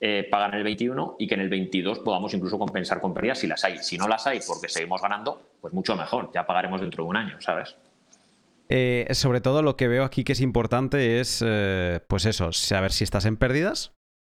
eh, 0.02 0.26
pagar 0.30 0.54
en 0.54 0.58
el 0.58 0.64
21 0.64 1.16
y 1.18 1.26
que 1.26 1.34
en 1.34 1.42
el 1.42 1.50
22 1.50 1.98
podamos 1.98 2.32
incluso 2.32 2.58
compensar 2.58 3.02
con 3.02 3.12
pérdidas 3.12 3.40
si 3.40 3.46
las 3.46 3.62
hay. 3.64 3.78
Si 3.78 3.98
no 3.98 4.08
las 4.08 4.26
hay 4.26 4.40
porque 4.46 4.70
seguimos 4.70 5.02
ganando, 5.02 5.50
pues 5.60 5.74
mucho 5.74 5.94
mejor, 5.94 6.30
ya 6.34 6.46
pagaremos 6.46 6.80
dentro 6.80 7.04
de 7.04 7.10
un 7.10 7.16
año, 7.16 7.38
¿sabes? 7.40 7.76
Eh, 8.70 9.06
sobre 9.12 9.42
todo 9.42 9.60
lo 9.62 9.76
que 9.76 9.88
veo 9.88 10.04
aquí 10.04 10.24
que 10.24 10.32
es 10.32 10.40
importante 10.40 11.20
es, 11.20 11.44
eh, 11.46 12.00
pues 12.08 12.24
eso, 12.24 12.52
saber 12.52 12.92
si 12.92 13.04
estás 13.04 13.26
en 13.26 13.36
pérdidas. 13.36 13.92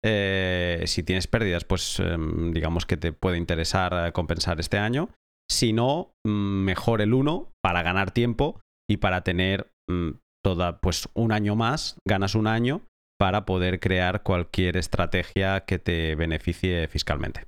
si 0.03 1.03
tienes 1.03 1.27
pérdidas, 1.27 1.63
pues 1.63 1.99
em, 1.99 2.51
digamos 2.51 2.87
que 2.87 2.97
te 2.97 3.13
puede 3.13 3.37
interesar 3.37 4.11
compensar 4.13 4.59
este 4.59 4.79
año. 4.79 5.09
Si 5.51 5.73
no, 5.73 6.13
mm, 6.25 6.63
mejor 6.63 7.01
el 7.01 7.13
1 7.13 7.51
para 7.61 7.83
ganar 7.83 8.11
tiempo 8.11 8.61
y 8.89 8.97
para 8.97 9.21
tener 9.21 9.69
mm, 9.89 10.11
toda, 10.41 10.79
pues 10.79 11.09
un 11.13 11.33
año 11.33 11.57
más, 11.57 11.97
ganas 12.07 12.35
un 12.35 12.47
año 12.47 12.81
para 13.19 13.45
poder 13.45 13.81
crear 13.81 14.23
cualquier 14.23 14.77
estrategia 14.77 15.65
que 15.65 15.77
te 15.77 16.15
beneficie 16.15 16.87
fiscalmente. 16.87 17.47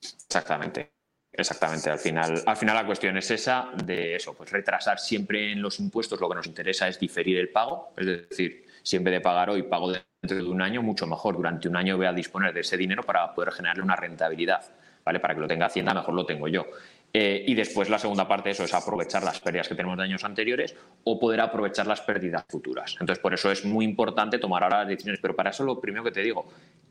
Exactamente. 0.00 0.92
Exactamente, 1.32 1.90
al 1.90 1.98
final, 1.98 2.42
al 2.46 2.56
final 2.56 2.76
la 2.76 2.86
cuestión 2.86 3.14
es 3.18 3.30
esa 3.30 3.68
de 3.84 4.14
eso, 4.14 4.32
pues 4.32 4.50
retrasar 4.50 4.98
siempre 4.98 5.52
en 5.52 5.60
los 5.60 5.78
impuestos 5.80 6.18
lo 6.18 6.30
que 6.30 6.36
nos 6.36 6.46
interesa 6.46 6.88
es 6.88 6.98
diferir 6.98 7.36
el 7.36 7.50
pago, 7.50 7.92
es 7.98 8.06
decir, 8.06 8.64
si 8.82 8.96
en 8.96 9.04
vez 9.04 9.12
de 9.12 9.20
pagar 9.20 9.50
hoy 9.50 9.64
pago 9.64 9.92
dentro 9.92 10.38
de 10.38 10.44
un 10.44 10.62
año, 10.62 10.80
mucho 10.80 11.06
mejor, 11.06 11.36
durante 11.36 11.68
un 11.68 11.76
año 11.76 11.98
voy 11.98 12.06
a 12.06 12.14
disponer 12.14 12.54
de 12.54 12.60
ese 12.60 12.78
dinero 12.78 13.02
para 13.02 13.34
poder 13.34 13.52
generarle 13.52 13.82
una 13.82 13.96
rentabilidad, 13.96 14.64
¿vale? 15.06 15.20
Para 15.20 15.34
que 15.34 15.40
lo 15.40 15.46
tenga 15.46 15.66
Hacienda, 15.66 15.94
mejor 15.94 16.14
lo 16.14 16.26
tengo 16.26 16.48
yo. 16.48 16.66
Eh, 17.12 17.44
y 17.46 17.54
después 17.54 17.88
la 17.88 17.98
segunda 17.98 18.26
parte 18.26 18.48
de 18.48 18.54
eso 18.54 18.64
es 18.64 18.74
aprovechar 18.74 19.22
las 19.22 19.40
pérdidas 19.40 19.68
que 19.68 19.76
tenemos 19.76 19.96
de 19.96 20.02
años 20.02 20.24
anteriores 20.24 20.74
o 21.04 21.18
poder 21.18 21.40
aprovechar 21.40 21.86
las 21.86 22.00
pérdidas 22.00 22.44
futuras. 22.48 22.96
Entonces, 23.00 23.20
por 23.20 23.32
eso 23.32 23.50
es 23.52 23.64
muy 23.64 23.84
importante 23.84 24.38
tomar 24.38 24.64
ahora 24.64 24.80
las 24.80 24.88
decisiones. 24.88 25.20
Pero 25.22 25.36
para 25.36 25.50
eso 25.50 25.62
lo 25.62 25.80
primero 25.80 26.02
que 26.02 26.10
te 26.10 26.22
digo, 26.22 26.46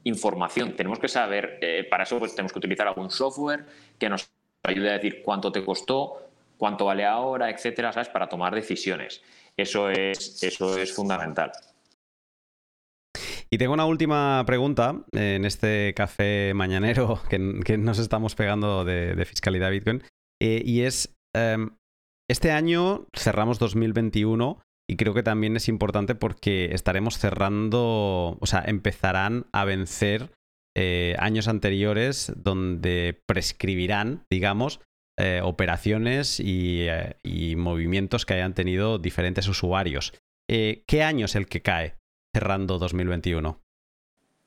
información. 0.06 0.76
Tenemos 0.78 0.98
que 0.98 1.10
saber, 1.10 1.60
eh, 1.62 1.86
para 1.90 2.04
eso 2.04 2.18
pues, 2.18 2.34
tenemos 2.34 2.54
que 2.54 2.60
utilizar 2.60 2.88
algún 2.88 3.12
software 3.12 3.66
que 4.00 4.08
nos 4.08 4.32
ayude 4.64 4.92
a 4.92 4.94
decir 4.94 5.22
cuánto 5.22 5.52
te 5.52 5.64
costó, 5.64 6.30
cuánto 6.58 6.86
vale 6.86 7.06
ahora, 7.06 7.50
etcétera, 7.50 7.92
¿sabes? 7.92 8.08
Para 8.08 8.30
tomar 8.30 8.56
decisiones. 8.56 9.22
Eso 9.58 9.90
es, 9.90 10.42
eso 10.42 10.78
es 10.78 10.94
fundamental. 10.94 11.52
Y 13.56 13.58
tengo 13.58 13.74
una 13.74 13.86
última 13.86 14.44
pregunta 14.46 15.06
en 15.14 15.46
este 15.46 15.94
café 15.94 16.54
mañanero 16.54 17.22
que, 17.30 17.78
nos 17.78 18.00
estamos 18.00 18.36
pegando 18.36 18.84
de 18.84 19.24
fiscalidad 19.24 19.72
Bitcoin. 19.72 20.04
Eh, 20.42 20.62
y 20.66 20.82
es, 20.82 21.16
em, 21.34 21.70
este 22.30 22.52
año 22.52 23.08
cerramos 23.16 23.58
2021 23.58 24.60
y 24.90 24.98
creo 24.98 25.14
que 25.14 25.24
también 25.24 25.56
es 25.56 25.70
importante 25.70 26.16
porque 26.16 26.74
estaremos 26.74 27.18
cerrando, 27.18 28.38
o 28.42 28.46
sea, 28.46 28.62
empezarán 28.68 29.46
a 29.54 29.64
vencer 29.64 30.32
eh, 30.76 31.16
años 31.18 31.48
anteriores 31.48 32.34
donde 32.36 33.22
prescribirán, 33.26 34.26
digamos, 34.30 34.82
eh, 35.18 35.40
operaciones 35.42 36.42
y, 36.42 36.90
movimientos 37.56 38.26
que 38.26 38.34
hayan 38.34 38.54
tenido 38.54 39.00
diferentes 39.00 39.48
usuarios. 39.48 40.14
¿Qué 40.46 41.04
año 41.04 41.28
es 41.28 41.36
el 41.36 41.48
que 41.48 41.62
cae 41.62 41.96
cerrando 42.36 42.78
2021? 42.78 43.62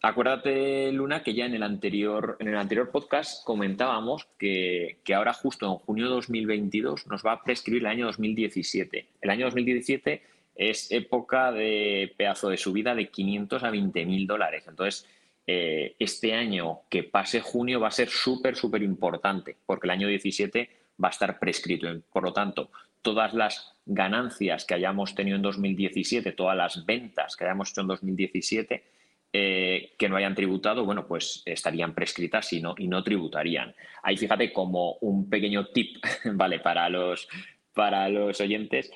Acuérdate, 0.02 0.92
Luna, 0.92 1.22
que 1.22 1.32
ya 1.32 1.46
en 1.46 1.54
el 1.54 1.62
anterior, 1.62 2.36
en 2.38 2.48
el 2.48 2.58
anterior 2.58 2.90
podcast 2.90 3.42
comentábamos 3.44 4.28
que, 4.38 4.98
ahora 5.16 5.32
justo 5.32 5.64
en 5.64 5.76
junio 5.76 6.04
de 6.04 6.10
2022 6.10 7.06
nos 7.06 7.24
va 7.24 7.32
a 7.32 7.42
prescribir 7.42 7.80
el 7.80 7.86
año 7.86 8.04
2017. 8.04 9.06
El 9.22 9.30
año 9.30 9.46
2017 9.46 10.22
es 10.54 10.92
época 10.92 11.50
de 11.50 12.12
pedazo 12.14 12.50
de 12.50 12.58
subida 12.58 12.94
de 12.94 13.08
500 13.08 13.64
a 13.64 13.70
20 13.70 14.04
mil 14.04 14.26
dólares. 14.26 14.64
Entonces, 14.68 15.06
eh, 15.46 15.96
este 15.98 16.34
año 16.34 16.80
que 16.90 17.04
pase 17.04 17.40
junio 17.40 17.80
va 17.80 17.88
a 17.88 17.90
ser 17.90 18.10
súper, 18.10 18.54
súper 18.54 18.82
importante, 18.82 19.56
porque 19.64 19.86
el 19.86 19.92
año 19.92 20.08
17 20.08 20.68
va 21.02 21.08
a 21.08 21.12
estar 21.12 21.38
prescrito. 21.38 21.88
Por 22.12 22.22
lo 22.22 22.34
tanto, 22.34 22.70
todas 23.02 23.34
las 23.34 23.74
ganancias 23.86 24.64
que 24.64 24.74
hayamos 24.74 25.14
tenido 25.14 25.36
en 25.36 25.42
2017, 25.42 26.32
todas 26.32 26.56
las 26.56 26.84
ventas 26.84 27.36
que 27.36 27.44
hayamos 27.44 27.70
hecho 27.70 27.80
en 27.80 27.86
2017, 27.88 28.84
eh, 29.32 29.94
que 29.98 30.08
no 30.08 30.16
hayan 30.16 30.34
tributado, 30.34 30.84
bueno, 30.84 31.06
pues 31.06 31.42
estarían 31.44 31.94
prescritas 31.94 32.52
y 32.52 32.62
no, 32.62 32.74
y 32.78 32.88
no 32.88 33.04
tributarían. 33.04 33.74
Ahí 34.02 34.16
fíjate 34.16 34.52
como 34.52 34.94
un 35.00 35.28
pequeño 35.28 35.66
tip, 35.66 35.98
¿vale? 36.32 36.60
Para 36.60 36.88
los, 36.88 37.28
para 37.74 38.08
los 38.08 38.40
oyentes, 38.40 38.90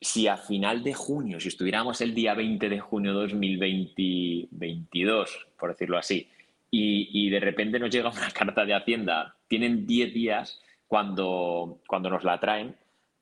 si 0.00 0.28
a 0.28 0.36
final 0.36 0.82
de 0.82 0.94
junio, 0.94 1.40
si 1.40 1.48
estuviéramos 1.48 2.00
el 2.00 2.14
día 2.14 2.34
20 2.34 2.68
de 2.68 2.80
junio 2.80 3.12
de 3.12 3.20
2022, 3.20 5.46
por 5.58 5.70
decirlo 5.70 5.98
así, 5.98 6.28
y, 6.70 7.26
y, 7.26 7.30
de 7.30 7.40
repente 7.40 7.80
nos 7.80 7.90
llega 7.90 8.10
una 8.10 8.30
carta 8.32 8.64
de 8.64 8.74
Hacienda, 8.74 9.36
tienen 9.48 9.86
10 9.86 10.14
días 10.14 10.62
cuando, 10.86 11.80
cuando 11.86 12.10
nos 12.10 12.24
la 12.24 12.38
traen, 12.38 12.76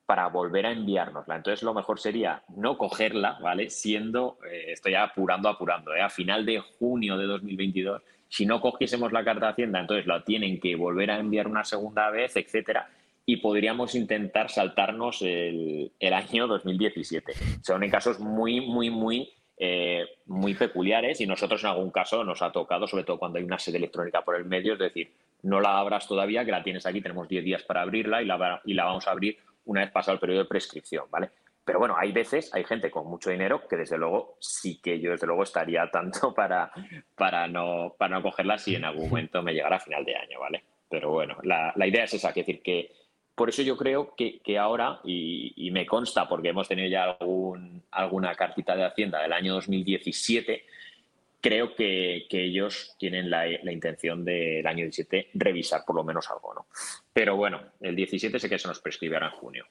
para 0.08 0.26
volver 0.28 0.64
a 0.64 0.72
enviárnosla. 0.72 1.36
Entonces, 1.36 1.62
lo 1.62 1.74
mejor 1.74 2.00
sería 2.00 2.42
no 2.56 2.78
cogerla, 2.78 3.38
¿vale? 3.42 3.68
Siendo, 3.68 4.38
eh, 4.50 4.72
estoy 4.72 4.94
apurando, 4.94 5.50
apurando, 5.50 5.94
¿eh? 5.94 6.00
a 6.00 6.08
final 6.08 6.46
de 6.46 6.60
junio 6.60 7.18
de 7.18 7.26
2022, 7.26 8.00
si 8.26 8.46
no 8.46 8.62
cogiésemos 8.62 9.12
la 9.12 9.22
carta 9.22 9.44
de 9.44 9.52
Hacienda, 9.52 9.80
entonces 9.80 10.06
la 10.06 10.24
tienen 10.24 10.60
que 10.60 10.76
volver 10.76 11.10
a 11.10 11.18
enviar 11.18 11.46
una 11.46 11.62
segunda 11.62 12.08
vez, 12.08 12.36
etcétera, 12.36 12.88
y 13.26 13.36
podríamos 13.36 13.94
intentar 13.94 14.48
saltarnos 14.48 15.20
el, 15.20 15.92
año 16.00 16.46
2017. 16.46 17.34
Son 17.62 17.84
en 17.84 17.90
casos 17.90 18.18
muy, 18.18 18.62
muy, 18.62 18.88
muy, 18.88 19.30
eh, 19.58 20.06
muy 20.24 20.54
peculiares 20.54 21.20
y 21.20 21.26
nosotros 21.26 21.62
en 21.64 21.68
algún 21.68 21.90
caso 21.90 22.24
nos 22.24 22.40
ha 22.40 22.50
tocado, 22.50 22.86
sobre 22.86 23.04
todo 23.04 23.18
cuando 23.18 23.36
hay 23.36 23.44
una 23.44 23.58
sede 23.58 23.76
electrónica 23.76 24.22
por 24.22 24.36
el 24.36 24.46
medio, 24.46 24.72
es 24.72 24.78
decir, 24.78 25.12
no 25.42 25.60
la 25.60 25.78
abras 25.78 26.08
todavía, 26.08 26.46
que 26.46 26.50
la 26.50 26.62
tienes 26.62 26.86
aquí, 26.86 27.02
tenemos 27.02 27.28
10 27.28 27.44
días 27.44 27.62
para 27.64 27.82
abrirla 27.82 28.22
y 28.22 28.24
la, 28.24 28.62
y 28.64 28.72
la 28.72 28.86
vamos 28.86 29.06
a 29.06 29.10
abrir 29.10 29.36
una 29.68 29.82
vez 29.82 29.90
pasado 29.90 30.14
el 30.14 30.20
periodo 30.20 30.42
de 30.42 30.48
prescripción, 30.48 31.04
¿vale? 31.10 31.30
Pero 31.64 31.78
bueno, 31.78 31.96
hay 31.98 32.12
veces, 32.12 32.52
hay 32.54 32.64
gente 32.64 32.90
con 32.90 33.06
mucho 33.06 33.28
dinero 33.28 33.68
que 33.68 33.76
desde 33.76 33.98
luego 33.98 34.38
sí 34.40 34.80
que 34.82 34.98
yo 35.00 35.10
desde 35.10 35.26
luego 35.26 35.42
estaría 35.42 35.90
tanto 35.92 36.34
para, 36.34 36.72
para, 37.14 37.46
no, 37.46 37.94
para 37.98 38.16
no 38.16 38.22
cogerla 38.22 38.58
si 38.58 38.74
en 38.74 38.86
algún 38.86 39.10
momento 39.10 39.42
me 39.42 39.52
llegara 39.52 39.76
a 39.76 39.80
final 39.80 40.04
de 40.04 40.16
año, 40.16 40.40
¿vale? 40.40 40.64
Pero 40.88 41.10
bueno, 41.10 41.36
la, 41.42 41.74
idea 41.86 42.04
es 42.04 42.14
esa, 42.14 42.32
que 42.32 42.40
decir 42.40 42.62
que 42.62 42.92
por 43.34 43.50
eso 43.50 43.60
yo 43.60 43.76
creo 43.76 44.14
que, 44.16 44.58
ahora, 44.58 45.00
y, 45.04 45.70
me 45.70 45.84
consta 45.84 46.26
porque 46.26 46.48
hemos 46.48 46.66
tenido 46.66 46.88
ya 46.88 47.04
algún, 47.04 47.84
alguna 47.90 48.34
cartita 48.34 48.74
de 48.74 48.86
Hacienda 48.86 49.20
del 49.20 49.34
año 49.34 49.52
2017, 49.52 50.64
creo 51.40 51.74
que, 51.74 52.26
ellos 52.30 52.94
tienen 52.98 53.30
la, 53.30 53.48
intención 53.72 54.24
del 54.24 54.66
año 54.66 54.84
17 54.84 55.30
revisar 55.34 55.82
por 55.86 55.96
lo 55.96 56.04
menos 56.04 56.30
algo, 56.30 56.54
¿no? 56.54 56.66
Pero 57.12 57.36
bueno, 57.36 57.60
el 57.80 57.96
17 57.96 58.38
sé 58.38 58.48
que 58.48 58.58
se 58.58 58.68
nos 58.68 58.80
prescribirá 58.80 59.26
en 59.26 59.32
junio. 59.32 59.66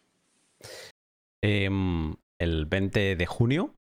Em, 1.43 2.15
el 2.39 2.65
20 2.65 3.15
de 3.15 3.25
junio 3.25 3.73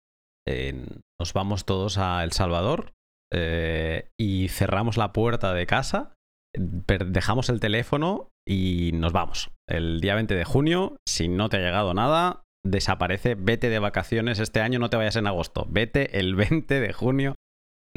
nos 1.19 1.33
vamos 1.33 1.65
todos 1.65 1.99
a 1.99 2.23
El 2.23 2.33
Salvador 2.33 2.93
eh, 3.33 4.11
y 4.17 4.49
cerramos 4.49 4.97
la 4.97 5.13
puerta 5.13 5.53
de 5.55 5.67
casa, 5.67 6.15
dejamos 6.55 7.49
el 7.49 7.59
teléfono 7.59 8.29
y 8.47 8.93
nos 8.95 9.13
vamos. 9.13 9.51
El 9.69 10.01
día 10.01 10.15
20 10.15 10.35
de 10.35 10.45
junio, 10.45 10.97
si 11.09 11.29
no 11.29 11.49
te 11.49 11.57
ha 11.57 11.61
llegado 11.61 11.95
nada, 11.95 12.45
desaparece, 12.65 13.35
vete 13.35 13.69
de 13.69 13.81
vacaciones 13.81 14.39
este 14.39 14.61
año, 14.61 14.79
no 14.79 14.91
te 14.91 14.97
vayas 14.97 15.17
en 15.17 15.27
agosto, 15.27 15.67
vete 15.69 16.19
el 16.19 16.37
20 16.37 16.79
de 16.81 16.93
junio 16.93 17.35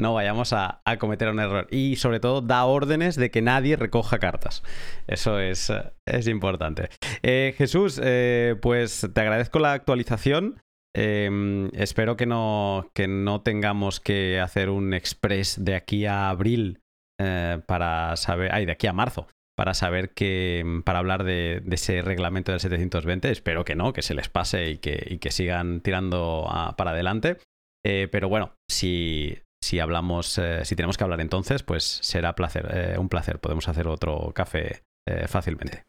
no 0.00 0.14
vayamos 0.14 0.52
a, 0.52 0.82
cometer 0.98 1.28
un 1.28 1.38
error. 1.38 1.66
Y 1.70 1.96
sobre 1.96 2.20
todo, 2.20 2.40
da 2.40 2.64
órdenes 2.64 3.16
de 3.16 3.30
que 3.30 3.42
nadie 3.42 3.76
recoja 3.76 4.18
cartas. 4.18 4.62
Eso 5.06 5.38
es, 5.38 5.72
es 6.06 6.26
importante. 6.26 6.88
Eh, 7.22 7.54
Jesús, 7.56 8.00
eh, 8.02 8.56
pues 8.60 9.08
te 9.12 9.20
agradezco 9.20 9.58
la 9.58 9.72
actualización. 9.72 10.60
Em, 10.94 11.68
espero 11.74 12.16
que 12.16 12.26
no, 12.26 12.90
que 12.94 13.06
no 13.06 13.42
tengamos 13.42 14.00
que 14.00 14.40
hacer 14.40 14.70
un 14.70 14.92
express 14.92 15.64
de 15.64 15.76
aquí 15.76 16.06
a 16.06 16.30
abril 16.30 16.80
eh, 17.20 17.60
para 17.66 18.16
saber. 18.16 18.52
Ay, 18.52 18.66
de 18.66 18.72
aquí 18.72 18.86
a 18.86 18.92
marzo. 18.92 19.28
Para 19.56 19.74
saber 19.74 20.10
que. 20.10 20.64
Para 20.84 20.98
hablar 20.98 21.22
de, 21.22 21.62
ese 21.70 22.02
reglamento 22.02 22.50
del 22.50 22.60
720. 22.60 23.30
Espero 23.30 23.64
que 23.64 23.76
no, 23.76 23.92
que 23.92 24.02
se 24.02 24.14
les 24.14 24.28
pase 24.28 24.70
y 24.70 24.78
que, 24.78 25.18
que 25.20 25.30
sigan 25.30 25.80
tirando 25.80 26.48
para 26.76 26.92
adelante. 26.92 27.36
pero 27.82 28.28
bueno, 28.28 28.54
si, 28.68 29.38
si 29.60 29.78
hablamos, 29.78 30.38
eh, 30.38 30.64
si 30.64 30.74
tenemos 30.74 30.96
que 30.96 31.04
hablar 31.04 31.20
entonces, 31.20 31.62
pues 31.62 31.84
será 31.84 32.34
placer, 32.34 32.66
eh, 32.72 32.98
un 32.98 33.08
placer. 33.08 33.38
Podemos 33.38 33.68
hacer 33.68 33.86
otro 33.86 34.32
café 34.34 34.82
eh, 35.06 35.28
fácilmente. 35.28 35.84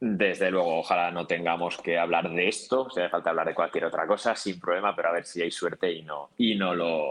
Desde 0.00 0.50
luego, 0.50 0.78
ojalá 0.78 1.10
no 1.10 1.26
tengamos 1.26 1.78
que 1.78 1.98
hablar 1.98 2.30
de 2.30 2.48
esto, 2.48 2.88
si 2.90 3.00
hace 3.00 3.08
falta 3.08 3.30
hablar 3.30 3.46
de 3.46 3.54
cualquier 3.54 3.84
otra 3.84 4.06
cosa, 4.06 4.34
sin 4.34 4.58
problema, 4.58 4.96
pero 4.96 5.08
a 5.10 5.12
ver 5.12 5.24
si 5.24 5.42
hay 5.42 5.50
suerte 5.50 5.92
y 5.92 6.02
no, 6.02 6.30
y 6.38 6.56
no 6.56 6.74
lo 6.74 7.04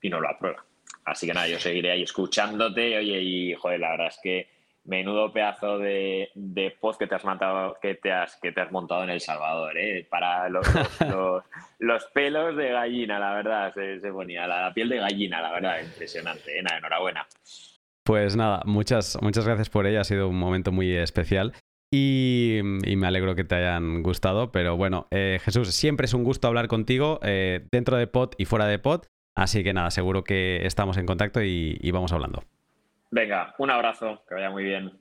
y 0.00 0.08
no 0.08 0.20
lo 0.20 0.28
aprueba. 0.28 0.64
Así 1.04 1.26
que 1.26 1.34
nada, 1.34 1.48
yo 1.48 1.58
seguiré 1.58 1.90
ahí 1.90 2.02
escuchándote, 2.02 2.96
oye, 2.96 3.20
y 3.20 3.54
joder, 3.54 3.80
la 3.80 3.90
verdad 3.90 4.08
es 4.08 4.20
que 4.22 4.48
menudo 4.88 5.32
pedazo 5.32 5.78
de, 5.78 6.30
de 6.34 6.74
post 6.80 6.98
que 6.98 7.06
te 7.06 7.14
has 7.14 7.24
montado, 7.24 7.76
que 7.80 7.94
te 7.94 8.10
has, 8.10 8.36
que 8.40 8.52
te 8.52 8.62
has 8.62 8.72
montado 8.72 9.04
en 9.04 9.10
El 9.10 9.20
Salvador, 9.20 9.76
¿eh? 9.76 10.06
Para 10.10 10.48
los, 10.48 10.66
los, 11.78 12.04
pelos 12.14 12.56
de 12.56 12.70
gallina, 12.70 13.18
la 13.18 13.34
verdad, 13.34 13.72
se, 13.74 14.10
ponía 14.10 14.46
la, 14.46 14.72
piel 14.72 14.88
de 14.88 14.98
gallina, 14.98 15.42
la 15.42 15.52
verdad, 15.52 15.80
impresionante. 15.82 16.58
¿eh? 16.58 16.64
enhorabuena. 16.76 17.26
Pues 18.02 18.34
nada, 18.34 18.62
muchas, 18.64 19.18
muchas 19.20 19.46
gracias 19.46 19.68
por 19.68 19.86
ella, 19.86 20.00
ha 20.00 20.04
sido 20.04 20.28
un 20.28 20.38
momento 20.38 20.72
muy 20.72 20.96
especial. 20.96 21.52
Y, 21.92 22.60
me 22.62 23.06
alegro 23.06 23.34
que 23.34 23.44
te 23.44 23.54
hayan 23.56 24.02
gustado. 24.02 24.52
Pero 24.52 24.76
bueno, 24.76 25.06
eh, 25.10 25.38
Jesús, 25.42 25.74
siempre 25.74 26.06
es 26.06 26.14
un 26.14 26.24
gusto 26.24 26.48
hablar 26.48 26.68
contigo 26.68 27.18
eh, 27.22 27.66
dentro 27.70 27.96
de 27.96 28.06
pod 28.06 28.32
y 28.38 28.46
fuera 28.46 28.66
de 28.66 28.78
pod. 28.78 29.04
Así 29.36 29.62
que 29.62 29.72
nada, 29.72 29.90
seguro 29.90 30.24
que 30.24 30.66
estamos 30.66 30.96
en 30.96 31.06
contacto 31.06 31.42
y 31.42 31.90
vamos 31.90 32.12
hablando. 32.12 32.42
Venga, 33.10 33.54
un 33.58 33.70
abrazo, 33.70 34.24
que 34.26 34.34
vaya 34.34 34.50
muy 34.50 34.64
bien. 34.64 34.98